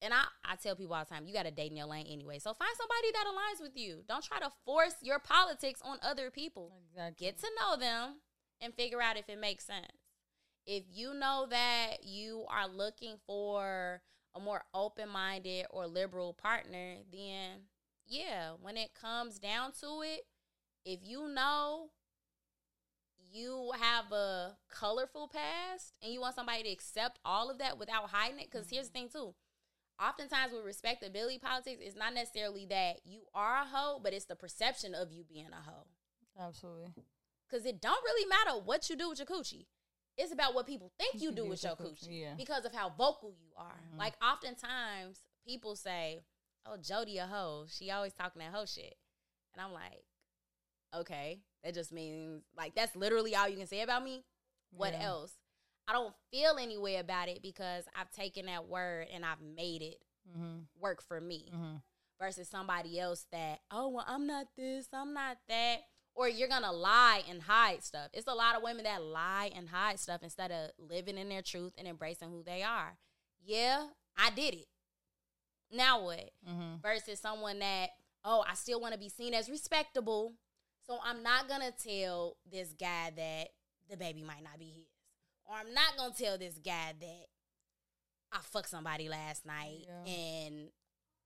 And 0.03 0.13
I, 0.13 0.25
I 0.45 0.57
tell 0.57 0.77
people 0.77 0.95
all 0.95 1.05
the 1.05 1.15
time, 1.15 1.27
you 1.27 1.33
got 1.33 1.45
to 1.45 1.51
date 1.51 1.71
in 1.71 1.77
your 1.77 1.87
lane 1.87 2.07
anyway. 2.07 2.39
So 2.39 2.53
find 2.53 2.71
somebody 2.77 3.13
that 3.13 3.25
aligns 3.27 3.63
with 3.63 3.77
you. 3.77 4.03
Don't 4.07 4.23
try 4.23 4.39
to 4.41 4.51
force 4.67 4.95
your 5.01 5.19
politics 5.19 5.81
on 5.83 5.99
other 6.03 6.31
people. 6.31 6.73
Exactly. 6.91 7.27
Get 7.27 7.39
to 7.39 7.49
know 7.59 7.77
them 7.79 8.17
and 8.61 8.75
figure 8.75 9.01
out 9.01 9.17
if 9.17 9.29
it 9.31 9.41
makes 9.41 9.65
sense. 9.65 9.87
If 10.67 10.85
you 10.93 11.15
know 11.15 11.47
that 11.49 11.99
you 12.03 12.45
are 12.51 12.69
looking 12.69 13.15
for 13.27 14.03
a 14.37 14.41
more 14.41 14.63
open 14.75 15.09
minded 15.09 15.67
or 15.71 15.87
liberal 15.87 16.35
partner, 16.35 16.97
then 17.11 17.63
yeah, 18.07 18.53
when 18.61 18.77
it 18.77 18.91
comes 18.95 19.39
down 19.39 19.73
to 19.81 20.03
it, 20.03 20.23
if 20.85 21.01
you 21.03 21.29
know 21.29 21.91
you 23.33 23.73
have 23.81 24.13
a 24.13 24.57
colorful 24.71 25.29
past 25.29 25.95
and 26.03 26.13
you 26.13 26.21
want 26.21 26.35
somebody 26.35 26.63
to 26.63 26.71
accept 26.71 27.19
all 27.25 27.51
of 27.51 27.59
that 27.59 27.79
without 27.79 28.11
hiding 28.11 28.39
it, 28.39 28.51
because 28.51 28.69
here's 28.71 28.89
the 28.89 28.99
mm-hmm. 28.99 29.09
thing 29.09 29.21
too. 29.21 29.35
Oftentimes 30.01 30.53
with 30.53 30.65
respectability 30.65 31.39
politics, 31.39 31.81
it's 31.83 31.97
not 31.97 32.15
necessarily 32.15 32.67
that 32.67 33.01
you 33.05 33.23
are 33.35 33.63
a 33.63 33.65
hoe, 33.65 33.99
but 34.03 34.13
it's 34.13 34.27
the 34.27 34.37
perception 34.37 34.95
of 34.95 35.11
you 35.11 35.25
being 35.25 35.49
a 35.53 35.71
hoe. 35.71 35.87
Absolutely. 36.39 36.93
Cause 37.51 37.65
it 37.65 37.81
don't 37.81 38.05
really 38.05 38.29
matter 38.29 38.59
what 38.63 38.91
you 38.91 38.97
do 38.97 39.09
with 39.09 39.19
your 39.19 39.27
coochie. 39.27 39.67
It's 40.19 40.33
about 40.33 40.55
what 40.55 40.67
people 40.67 40.91
think 40.99 41.21
you 41.23 41.31
do 41.33 41.45
with 41.47 41.63
your 41.63 41.77
coochie. 41.77 42.23
Yeah. 42.23 42.35
Because 42.37 42.65
of 42.65 42.73
how 42.75 42.89
vocal 42.91 43.35
you 43.39 43.51
are. 43.57 43.81
Like 43.99 44.15
oftentimes 44.25 45.19
people 45.47 45.77
say, 45.77 46.21
Oh, 46.67 46.77
Jody 46.77 47.19
a 47.19 47.27
hoe. 47.27 47.67
She 47.69 47.91
always 47.91 48.13
talking 48.13 48.41
that 48.41 48.53
hoe 48.53 48.65
shit. 48.67 48.95
And 49.55 49.63
I'm 49.65 49.73
like, 49.73 50.03
okay. 50.95 51.41
That 51.65 51.75
just 51.75 51.93
means 51.93 52.43
like 52.57 52.75
that's 52.75 52.97
literally 52.97 53.35
all 53.37 53.49
you 53.49 53.57
can 53.57 53.67
say 53.67 53.83
about 53.83 54.05
me. 54.05 54.25
What 54.71 54.93
Yeah. 54.95 55.05
else? 55.07 55.33
I 55.89 55.93
don't 55.93 56.15
feel 56.33 56.57
any 56.61 56.77
way 56.79 56.97
about 56.97 57.29
it 57.29 57.43
because 57.43 57.85
I've 57.95 58.11
taken 58.11 58.47
that 58.47 58.67
word 58.67 59.07
and 59.13 59.25
I've 59.25 59.41
made 59.41 59.83
it 59.83 59.99
Mm-hmm. 60.29 60.63
work 60.81 61.03
for 61.03 61.21
me 61.21 61.53
Mm-hmm. 61.55 61.77
versus 62.21 62.49
somebody 62.49 62.99
else 62.99 63.27
that, 63.31 63.61
oh, 63.71 63.87
well, 63.91 64.05
I'm 64.09 64.27
not 64.27 64.49
this, 64.57 64.89
I'm 64.93 65.15
not 65.15 65.37
that. 65.49 65.83
Or 66.17 66.29
you're 66.29 66.49
gonna 66.49 66.73
lie 66.73 67.23
and 67.29 67.43
hide 67.43 67.85
stuff. 67.85 68.09
It's 68.15 68.27
a 68.27 68.33
lot 68.35 68.57
of 68.57 68.63
women 68.63 68.85
that 68.85 69.03
lie 69.03 69.51
and 69.55 69.69
hide 69.69 70.01
stuff 70.01 70.23
instead 70.23 70.51
of 70.51 70.71
living 70.79 71.19
in 71.19 71.29
their 71.29 71.43
truth 71.43 71.75
and 71.77 71.87
embracing 71.87 72.31
who 72.31 72.43
they 72.43 72.63
are. 72.63 72.97
Yeah, 73.45 73.89
I 74.17 74.31
did 74.31 74.55
it. 74.55 74.67
Now 75.71 76.03
what? 76.05 76.31
Mm-hmm. 76.49 76.81
Versus 76.83 77.21
someone 77.21 77.59
that, 77.59 77.91
oh, 78.25 78.43
I 78.49 78.55
still 78.55 78.81
wanna 78.81 78.97
be 78.97 79.11
seen 79.11 79.35
as 79.35 79.51
respectable. 79.51 80.33
So 80.87 80.99
I'm 81.05 81.23
not 81.23 81.49
gonna 81.49 81.71
tell 81.71 82.39
this 82.51 82.73
guy 82.73 83.13
that 83.15 83.49
the 83.91 83.97
baby 83.99 84.23
might 84.23 84.43
not 84.43 84.59
be 84.59 84.71
his. 84.71 84.87
Or 85.45 85.55
I'm 85.57 85.75
not 85.75 85.97
gonna 85.99 86.15
tell 86.17 86.39
this 86.39 86.59
guy 86.65 86.95
that 86.99 87.27
I 88.33 88.39
fucked 88.41 88.71
somebody 88.71 89.09
last 89.09 89.45
night 89.45 89.85
Yeah. 89.87 90.13
and 90.13 90.71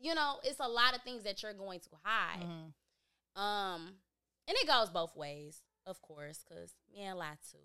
you 0.03 0.15
know, 0.15 0.41
it's 0.43 0.61
a 0.61 0.69
lot 0.69 0.97
of 0.97 1.03
things 1.03 1.25
that 1.25 1.43
you're 1.43 1.53
going 1.53 1.79
to 1.81 1.91
hide. 2.03 2.41
Mm-hmm. 2.41 3.41
Um, 3.41 3.91
and 4.51 4.57
it 4.61 4.67
goes 4.67 4.91
both 4.91 5.15
ways, 5.15 5.63
of 5.87 6.03
course, 6.03 6.43
because 6.43 6.75
men 6.93 7.17
lie 7.17 7.39
too. 7.53 7.59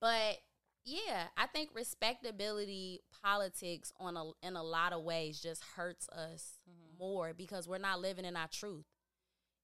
But 0.00 0.38
yeah, 0.84 1.28
I 1.36 1.46
think 1.46 1.70
respectability 1.72 2.98
politics 3.22 3.92
on 4.00 4.16
a 4.16 4.24
in 4.42 4.56
a 4.56 4.62
lot 4.64 4.92
of 4.92 5.04
ways 5.04 5.40
just 5.40 5.62
hurts 5.76 6.08
us 6.08 6.58
mm-hmm. 6.68 6.98
more 6.98 7.32
because 7.32 7.68
we're 7.68 7.78
not 7.78 8.00
living 8.00 8.24
in 8.24 8.36
our 8.36 8.48
truth. 8.48 8.86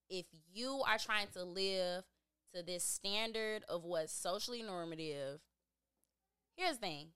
If 0.09 0.25
you 0.53 0.81
are 0.87 0.97
trying 0.97 1.27
to 1.33 1.43
live 1.43 2.05
to 2.55 2.63
this 2.63 2.85
standard 2.85 3.63
of 3.67 3.83
what's 3.83 4.13
socially 4.13 4.63
normative, 4.63 5.41
here's 6.55 6.77
the 6.77 6.87
thing. 6.87 7.07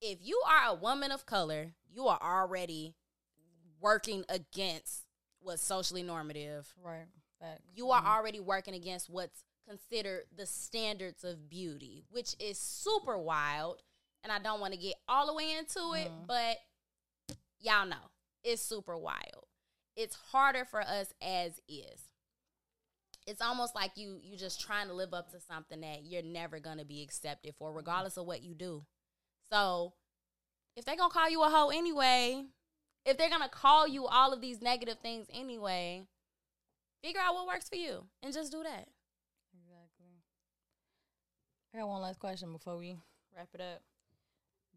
If 0.00 0.18
you 0.22 0.40
are 0.48 0.70
a 0.70 0.74
woman 0.74 1.10
of 1.10 1.26
color, 1.26 1.72
you 1.92 2.06
are 2.06 2.20
already 2.22 2.94
working 3.80 4.24
against 4.28 5.06
what's 5.40 5.62
socially 5.62 6.04
normative 6.04 6.72
Right. 6.80 7.06
Facts. 7.40 7.62
you 7.74 7.90
are 7.90 8.00
mm-hmm. 8.00 8.10
already 8.10 8.40
working 8.40 8.74
against 8.74 9.08
what's 9.08 9.44
considered 9.68 10.24
the 10.36 10.46
standards 10.46 11.24
of 11.24 11.48
beauty, 11.48 12.04
which 12.10 12.34
is 12.40 12.58
super 12.58 13.18
wild. 13.18 13.82
And 14.24 14.32
I 14.32 14.38
don't 14.40 14.60
want 14.60 14.74
to 14.74 14.78
get 14.78 14.94
all 15.08 15.26
the 15.26 15.34
way 15.34 15.56
into 15.56 15.94
it, 15.94 16.08
mm-hmm. 16.08 16.26
but 16.26 16.56
y'all 17.60 17.86
know 17.86 18.10
it's 18.42 18.62
super 18.62 18.96
wild. 18.96 19.46
It's 19.96 20.16
harder 20.32 20.64
for 20.64 20.80
us 20.80 21.12
as 21.22 21.60
is. 21.68 22.04
It's 23.26 23.42
almost 23.42 23.74
like 23.74 23.92
you 23.96 24.18
you 24.22 24.36
just 24.36 24.60
trying 24.60 24.88
to 24.88 24.94
live 24.94 25.12
up 25.12 25.30
to 25.32 25.40
something 25.40 25.80
that 25.82 26.04
you're 26.04 26.22
never 26.22 26.58
gonna 26.58 26.84
be 26.84 27.02
accepted 27.02 27.54
for, 27.58 27.68
mm-hmm. 27.68 27.78
regardless 27.78 28.16
of 28.16 28.26
what 28.26 28.42
you 28.42 28.54
do. 28.54 28.84
So 29.52 29.92
if 30.76 30.84
they're 30.84 30.96
gonna 30.96 31.12
call 31.12 31.30
you 31.30 31.42
a 31.42 31.50
hoe 31.50 31.70
anyway, 31.70 32.44
if 33.04 33.18
they're 33.18 33.30
gonna 33.30 33.48
call 33.48 33.86
you 33.86 34.06
all 34.06 34.32
of 34.32 34.40
these 34.40 34.62
negative 34.62 34.98
things 35.02 35.26
anyway, 35.32 36.06
figure 37.02 37.20
out 37.20 37.34
what 37.34 37.46
works 37.46 37.68
for 37.68 37.76
you 37.76 38.04
and 38.22 38.32
just 38.32 38.52
do 38.52 38.62
that. 38.62 38.88
Exactly. 39.54 40.22
I 41.74 41.78
got 41.78 41.88
one 41.88 42.02
last 42.02 42.18
question 42.18 42.52
before 42.52 42.76
we 42.76 42.96
wrap 43.36 43.48
it 43.54 43.60
up. 43.60 43.82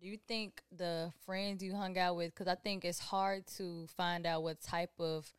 Do 0.01 0.07
you 0.07 0.17
think 0.27 0.61
the 0.75 1.13
friends 1.25 1.63
you 1.63 1.75
hung 1.75 1.97
out 1.97 2.15
with, 2.15 2.33
because 2.33 2.47
I 2.47 2.55
think 2.55 2.83
it's 2.85 2.99
hard 2.99 3.45
to 3.57 3.87
find 3.95 4.25
out 4.25 4.41
what 4.41 4.59
type 4.61 4.91
of 4.99 5.31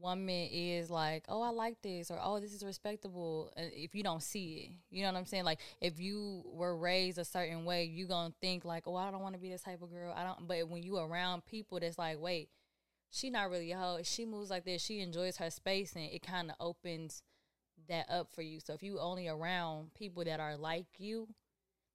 woman 0.00 0.48
is 0.52 0.88
like, 0.88 1.24
oh, 1.28 1.42
I 1.42 1.50
like 1.50 1.82
this, 1.82 2.10
or 2.10 2.18
oh, 2.22 2.38
this 2.38 2.54
is 2.54 2.64
respectable, 2.64 3.52
if 3.56 3.94
you 3.94 4.04
don't 4.04 4.22
see 4.22 4.54
it. 4.54 4.96
You 4.96 5.02
know 5.02 5.12
what 5.12 5.18
I'm 5.18 5.26
saying? 5.26 5.44
Like, 5.44 5.58
if 5.80 5.98
you 5.98 6.44
were 6.46 6.76
raised 6.76 7.18
a 7.18 7.24
certain 7.24 7.64
way, 7.64 7.84
you 7.84 8.06
going 8.06 8.30
to 8.30 8.36
think, 8.40 8.64
like, 8.64 8.84
oh, 8.86 8.94
I 8.94 9.10
don't 9.10 9.20
want 9.20 9.34
to 9.34 9.40
be 9.40 9.50
this 9.50 9.62
type 9.62 9.82
of 9.82 9.90
girl. 9.90 10.14
I 10.16 10.22
don't, 10.22 10.46
but 10.46 10.68
when 10.68 10.84
you 10.84 10.96
around 10.96 11.44
people 11.44 11.80
that's 11.80 11.98
like, 11.98 12.20
wait, 12.20 12.48
she 13.10 13.30
not 13.30 13.50
really 13.50 13.72
a 13.72 13.78
hoe. 13.78 13.98
She 14.02 14.24
moves 14.24 14.50
like 14.50 14.64
this. 14.64 14.82
She 14.82 15.00
enjoys 15.00 15.36
her 15.38 15.50
space, 15.50 15.94
and 15.94 16.04
it 16.04 16.22
kind 16.22 16.50
of 16.50 16.56
opens 16.60 17.22
that 17.88 18.08
up 18.10 18.28
for 18.34 18.42
you. 18.42 18.60
So 18.60 18.72
if 18.74 18.82
you 18.82 18.98
only 19.00 19.26
around 19.28 19.94
people 19.94 20.24
that 20.24 20.38
are 20.40 20.56
like 20.56 20.86
you, 20.98 21.28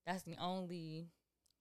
that's 0.05 0.23
the 0.23 0.35
only 0.39 1.09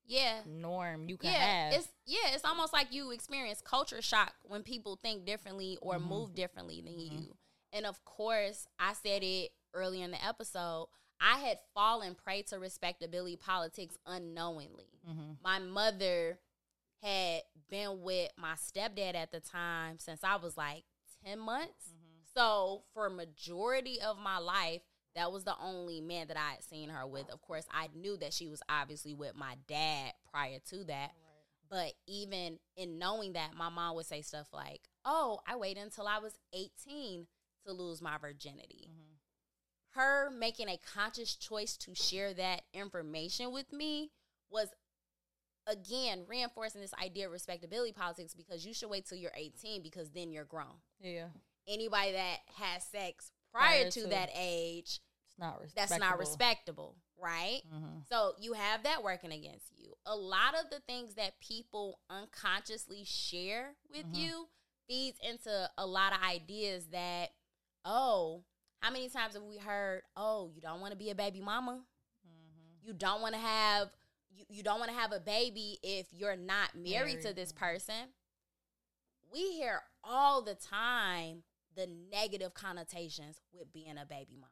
Yeah. 0.07 0.43
norm 0.47 1.09
you 1.09 1.17
can 1.17 1.31
Yeah, 1.33 1.71
have. 1.71 1.73
it's 1.75 1.89
yeah, 2.05 2.35
it's 2.35 2.45
almost 2.45 2.73
like 2.73 2.93
you 2.93 3.11
experience 3.11 3.61
culture 3.63 4.03
shock 4.03 4.35
when 4.43 4.63
people 4.63 4.97
think 4.97 5.25
differently 5.25 5.79
or 5.81 5.95
Mm-hmm. 5.97 6.09
move 6.09 6.35
differently 6.35 6.81
than 6.83 6.99
you. 6.99 7.37
And 7.73 7.87
of 7.87 8.05
course, 8.05 8.67
I 8.79 8.93
said 8.93 9.23
it 9.23 9.53
earlier 9.73 10.05
in 10.05 10.11
the 10.11 10.25
episode. 10.25 10.89
I 11.21 11.39
had 11.39 11.59
fallen 11.75 12.15
prey 12.15 12.43
to 12.43 12.59
respectability 12.59 13.37
politics 13.37 13.97
unknowingly. 14.07 15.01
Mm-hmm. 15.09 15.33
My 15.43 15.59
mother 15.59 16.39
had 17.05 17.43
been 17.69 18.01
with 18.01 18.31
my 18.37 18.55
stepdad 18.55 19.15
at 19.15 19.31
the 19.31 19.41
time 19.41 19.99
since 19.99 20.25
I 20.25 20.37
was 20.37 20.57
like 20.57 20.85
10 21.27 21.39
months. 21.39 21.91
Mm-hmm. 21.91 22.23
So, 22.37 22.83
for 22.93 23.09
majority 23.11 24.01
of 24.01 24.19
my 24.19 24.39
life, 24.39 24.83
That 25.15 25.31
was 25.31 25.45
the 25.45 25.55
only 25.63 26.01
man 26.01 26.27
that 26.29 26.37
I 26.37 26.55
had 26.55 26.65
seen 26.65 26.89
her 26.89 27.07
with. 27.07 27.31
Of 27.31 27.41
course, 27.41 27.67
I 27.73 27.89
knew 27.95 28.17
that 28.17 28.33
she 28.33 28.49
was 28.49 28.63
obviously 28.69 29.15
with 29.15 29.37
my 29.37 29.55
dad 29.69 30.13
prior 30.31 30.59
to 30.71 30.85
that. 30.85 31.13
But 31.71 31.93
even 32.07 32.59
in 32.77 32.99
knowing 32.99 33.35
that, 33.35 33.55
my 33.57 33.69
mom 33.69 33.95
would 33.97 34.07
say 34.07 34.23
stuff 34.23 34.49
like, 34.53 34.81
Oh, 35.05 35.41
I 35.47 35.57
waited 35.57 35.83
until 35.85 36.09
I 36.09 36.19
was 36.19 36.33
18 36.53 37.27
to 37.67 37.73
lose 37.73 38.03
my 38.03 38.19
virginity. 38.19 38.89
Her 39.91 40.31
making 40.31 40.69
a 40.69 40.81
conscious 40.95 41.37
choice 41.37 41.77
to 41.79 41.95
share 41.95 42.35
that 42.35 42.63
information 42.73 43.53
with 43.53 43.73
me 43.73 44.11
was 44.51 44.69
again 45.67 46.25
reinforcing 46.29 46.81
this 46.81 46.95
idea 47.03 47.27
of 47.27 47.33
respectability 47.33 47.93
politics 47.93 48.35
because 48.35 48.67
you 48.67 48.75
should 48.75 48.91
wait 48.91 49.07
till 49.07 49.19
you're 49.19 49.33
18 49.35 49.83
because 49.83 50.11
then 50.11 50.31
you're 50.33 50.45
grown. 50.45 50.77
Yeah. 51.01 51.29
Anybody 51.67 52.13
that 52.13 52.39
has 52.57 52.85
sex 52.85 53.33
prior, 53.53 53.79
Prior 53.81 53.91
to, 53.91 54.03
to. 54.03 54.07
that 54.09 54.29
age, 54.37 55.01
It's 55.29 55.39
not 55.39 55.61
respectable. 55.61 55.89
that's 55.89 55.99
not 56.01 56.19
respectable, 56.19 56.97
right? 57.19 57.63
Mhm. 57.73 58.07
So 58.09 58.35
you 58.39 58.53
have 58.53 58.83
that 58.83 59.03
working 59.03 59.33
against 59.33 59.73
you. 59.77 59.95
A 60.05 60.15
lot 60.17 60.55
of 60.55 60.69
the 60.71 60.81
things 60.81 61.15
that 61.15 61.41
people 61.41 62.01
unconsciously 62.11 63.05
share 63.05 63.77
with 63.91 64.05
Mhm. 64.07 64.15
you 64.17 64.49
feeds 64.87 65.19
into 65.21 65.71
a 65.79 65.87
lot 65.87 66.13
of 66.13 66.21
ideas 66.23 66.89
that, 66.89 67.33
oh, 67.87 68.45
how 68.81 68.91
many 68.91 69.09
times 69.09 69.33
have 69.33 69.43
we 69.45 69.57
heard, 69.57 70.03
oh, 70.15 70.51
you 70.55 70.61
don't 70.61 70.81
want 70.83 70.93
to 70.93 70.97
be 70.99 71.09
a 71.09 71.15
baby 71.15 71.41
mama? 71.41 71.87
Mm-hmm. 72.27 72.87
You 72.87 72.93
don't 72.93 73.23
want 73.23 73.35
to 73.35 73.41
have 73.41 73.91
you, 74.35 74.45
you 74.49 74.63
don't 74.63 74.79
want 74.79 74.91
to 74.91 74.97
have 74.97 75.13
a 75.13 75.21
baby 75.21 75.79
if 75.83 76.07
you're 76.13 76.37
not 76.37 76.75
married, 76.75 77.23
to 77.23 77.33
this 77.33 77.53
person. 77.53 78.11
We 79.33 79.53
hear 79.53 79.81
all 80.03 80.43
the 80.43 80.55
time 80.55 81.43
the 81.77 81.89
negative 82.11 82.55
connotations 82.55 83.41
with 83.53 83.73
being 83.73 83.97
a 83.99 84.07
baby 84.07 84.37
mama. 84.37 84.51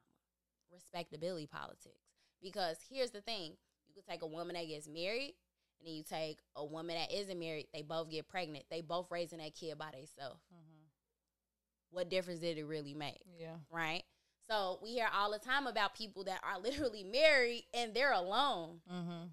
Respectability 0.71 1.47
politics. 1.47 2.01
Because 2.41 2.77
here's 2.89 3.11
the 3.11 3.21
thing 3.21 3.53
you 3.87 3.93
could 3.95 4.05
take 4.05 4.21
a 4.21 4.27
woman 4.27 4.55
that 4.55 4.67
gets 4.67 4.87
married, 4.87 5.35
and 5.79 5.87
then 5.87 5.93
you 5.95 6.03
take 6.03 6.39
a 6.55 6.65
woman 6.65 6.95
that 6.97 7.13
isn't 7.13 7.39
married, 7.39 7.67
they 7.73 7.81
both 7.81 8.09
get 8.09 8.27
pregnant. 8.27 8.65
They 8.69 8.81
both 8.81 9.07
raising 9.11 9.39
that 9.39 9.55
kid 9.55 9.77
by 9.77 9.91
themselves. 9.91 10.41
Mhm. 10.53 10.87
What 11.91 12.09
difference 12.09 12.39
did 12.39 12.57
it 12.57 12.65
really 12.65 12.93
make? 12.93 13.21
Yeah. 13.37 13.57
Right? 13.69 14.03
So 14.47 14.79
we 14.81 14.89
hear 14.89 15.07
all 15.13 15.31
the 15.31 15.39
time 15.39 15.67
about 15.67 15.95
people 15.95 16.25
that 16.25 16.41
are 16.43 16.59
literally 16.59 17.03
married 17.11 17.65
and 17.73 17.93
they're 17.93 18.11
alone. 18.11 18.81
Mm-hmm. 18.91 19.27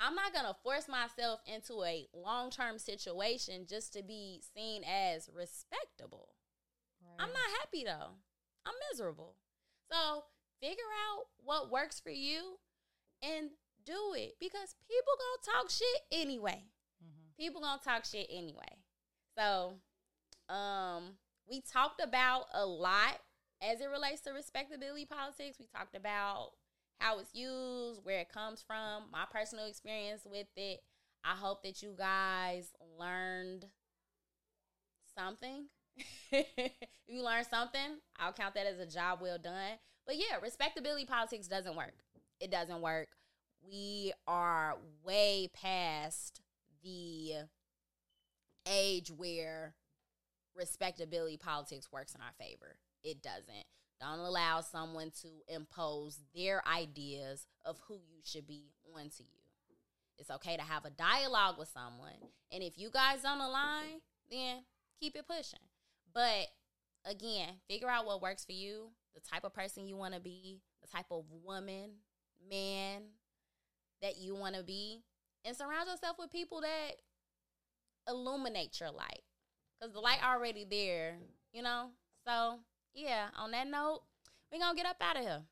I'm 0.00 0.14
not 0.14 0.32
gonna 0.32 0.56
force 0.62 0.88
myself 0.88 1.40
into 1.46 1.82
a 1.84 2.08
long 2.14 2.50
term 2.50 2.78
situation 2.78 3.66
just 3.68 3.92
to 3.92 4.02
be 4.02 4.42
seen 4.54 4.82
as 4.84 5.28
respectable. 5.32 6.34
I'm 7.18 7.32
not 7.32 7.60
happy 7.60 7.84
though. 7.84 8.14
I'm 8.64 8.74
miserable. 8.90 9.36
So 9.92 10.24
figure 10.60 10.82
out 11.08 11.24
what 11.44 11.70
works 11.70 12.00
for 12.00 12.10
you 12.10 12.58
and 13.22 13.50
do 13.84 14.14
it 14.14 14.36
because 14.40 14.74
people 14.88 15.12
gonna 15.18 15.58
talk 15.58 15.70
shit 15.70 16.02
anyway. 16.10 16.64
Mhm. 17.02 17.36
People 17.36 17.60
gonna 17.60 17.82
talk 17.82 18.04
shit 18.04 18.26
anyway. 18.30 18.82
So, 19.36 19.80
um, 20.48 21.18
we 21.46 21.60
talked 21.60 22.00
about 22.00 22.48
a 22.52 22.64
lot 22.64 23.20
as 23.60 23.80
it 23.80 23.86
relates 23.86 24.22
to 24.22 24.32
respectability 24.32 25.04
politics. 25.06 25.58
We 25.58 25.66
talked 25.66 25.94
about 25.94 26.54
how 27.00 27.18
it's 27.18 27.34
used, 27.34 28.00
where 28.04 28.20
it 28.20 28.28
comes 28.32 28.62
from, 28.62 29.04
my 29.10 29.24
personal 29.30 29.66
experience 29.66 30.22
with 30.30 30.46
it. 30.56 30.80
I 31.24 31.34
hope 31.34 31.62
that 31.64 31.82
you 31.82 31.94
guys 31.96 32.72
learned 32.98 33.66
something. 35.16 35.66
you 36.32 37.22
learned 37.22 37.46
something, 37.50 37.98
I'll 38.18 38.32
count 38.32 38.54
that 38.54 38.66
as 38.66 38.78
a 38.78 38.86
job 38.86 39.18
well 39.20 39.38
done. 39.38 39.78
But 40.06 40.16
yeah, 40.16 40.36
respectability 40.42 41.04
politics 41.06 41.48
doesn't 41.48 41.76
work. 41.76 41.94
It 42.40 42.50
doesn't 42.50 42.80
work. 42.80 43.08
We 43.66 44.12
are 44.26 44.76
way 45.04 45.50
past 45.52 46.40
the 46.82 47.32
age 48.66 49.10
where 49.10 49.74
respectability 50.56 51.36
politics 51.36 51.88
works 51.92 52.14
in 52.14 52.20
our 52.20 52.32
favor. 52.38 52.76
It 53.02 53.22
doesn't. 53.22 53.66
Don't 54.00 54.20
allow 54.20 54.62
someone 54.62 55.12
to 55.22 55.28
impose 55.48 56.18
their 56.34 56.66
ideas 56.66 57.46
of 57.64 57.78
who 57.86 57.94
you 57.94 58.20
should 58.24 58.46
be 58.46 58.72
onto 58.94 59.22
you. 59.22 59.40
It's 60.18 60.30
okay 60.30 60.56
to 60.56 60.62
have 60.62 60.84
a 60.84 60.90
dialogue 60.90 61.58
with 61.58 61.68
someone. 61.68 62.16
And 62.52 62.62
if 62.62 62.78
you 62.78 62.90
guys 62.90 63.22
don't 63.22 63.40
align, 63.40 64.00
then 64.30 64.64
keep 64.98 65.16
it 65.16 65.26
pushing. 65.26 65.60
But 66.12 66.48
again, 67.04 67.48
figure 67.68 67.88
out 67.88 68.06
what 68.06 68.22
works 68.22 68.44
for 68.44 68.52
you, 68.52 68.88
the 69.14 69.20
type 69.20 69.44
of 69.44 69.54
person 69.54 69.86
you 69.86 69.96
want 69.96 70.14
to 70.14 70.20
be, 70.20 70.60
the 70.80 70.88
type 70.88 71.06
of 71.10 71.24
woman, 71.44 71.90
man 72.50 73.02
that 74.02 74.16
you 74.18 74.34
want 74.34 74.54
to 74.54 74.62
be, 74.62 75.02
and 75.44 75.56
surround 75.56 75.88
yourself 75.88 76.16
with 76.18 76.32
people 76.32 76.60
that 76.62 76.92
illuminate 78.08 78.80
your 78.80 78.90
light. 78.90 79.22
Because 79.78 79.92
the 79.94 80.00
light 80.00 80.20
already 80.24 80.64
there, 80.64 81.16
you 81.52 81.62
know? 81.62 81.90
So, 82.26 82.58
yeah, 82.94 83.28
on 83.38 83.50
that 83.52 83.68
note, 83.68 84.00
we're 84.52 84.58
going 84.58 84.76
to 84.76 84.82
get 84.82 84.90
up 84.90 84.96
out 85.00 85.16
of 85.16 85.22
here. 85.22 85.42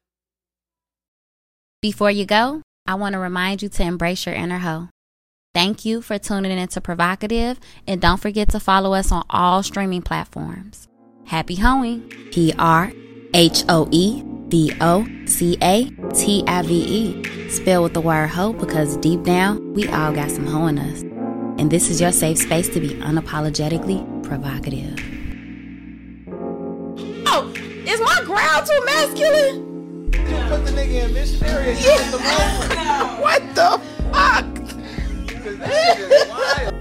Before 1.81 2.11
you 2.11 2.27
go, 2.27 2.63
I 2.87 2.95
want 2.95 3.13
to 3.13 3.19
remind 3.19 3.63
you 3.63 3.69
to 3.69 3.83
embrace 3.83 4.27
your 4.27 4.35
inner 4.35 4.59
hoe. 4.59 4.89
Thank 5.55 5.85
you 5.85 6.03
for 6.03 6.19
tuning 6.19 6.57
in 6.57 6.69
to 6.69 6.81
PrHOEvocative, 6.81 7.59
and 7.87 8.01
don't 8.01 8.21
forget 8.21 8.49
to 8.51 8.61
follow 8.61 8.95
us 8.95 9.11
on 9.13 9.25
all 9.31 9.63
streaming 9.63 10.03
platforms. 10.03 10.89
Happy 11.27 11.57
hoeing! 11.57 12.09
P 12.33 12.55
R 12.59 12.93
H 13.35 13.65
O 13.69 13.89
E 13.91 14.23
V 14.49 14.73
O 14.81 15.07
C 15.27 15.57
A 15.63 15.91
T 16.15 16.45
I 16.47 16.63
V 16.63 16.75
E. 16.75 17.51
Spell 17.51 17.83
with 17.83 17.95
the 17.95 18.01
word 18.01 18.29
hoe 18.29 18.53
because 18.53 18.97
deep 18.99 19.23
down, 19.23 19.75
we 19.75 19.89
all 19.89 20.13
got 20.13 20.31
some 20.31 20.47
hoe 20.47 20.67
in 20.67 20.79
us. 20.79 21.03
And 21.61 21.71
this 21.71 21.91
is 21.91 22.01
your 22.01 22.13
safe 22.13 22.39
space 22.39 22.69
to 22.71 22.81
be 22.81 22.91
unapologetically 22.91 24.23
provocative. 24.25 25.18
Growl 28.59 28.67
too 28.67 28.85
masculine? 28.85 29.57
You 30.13 30.37
Put 30.49 30.65
the 30.65 30.73
nigga 30.73 31.05
in 31.07 31.15
missionary 31.15 31.71
and 31.71 31.81
yeah. 31.81 32.11
the. 32.11 32.19
What 33.23 33.43
the 33.55 33.81
fuck? 36.53 36.75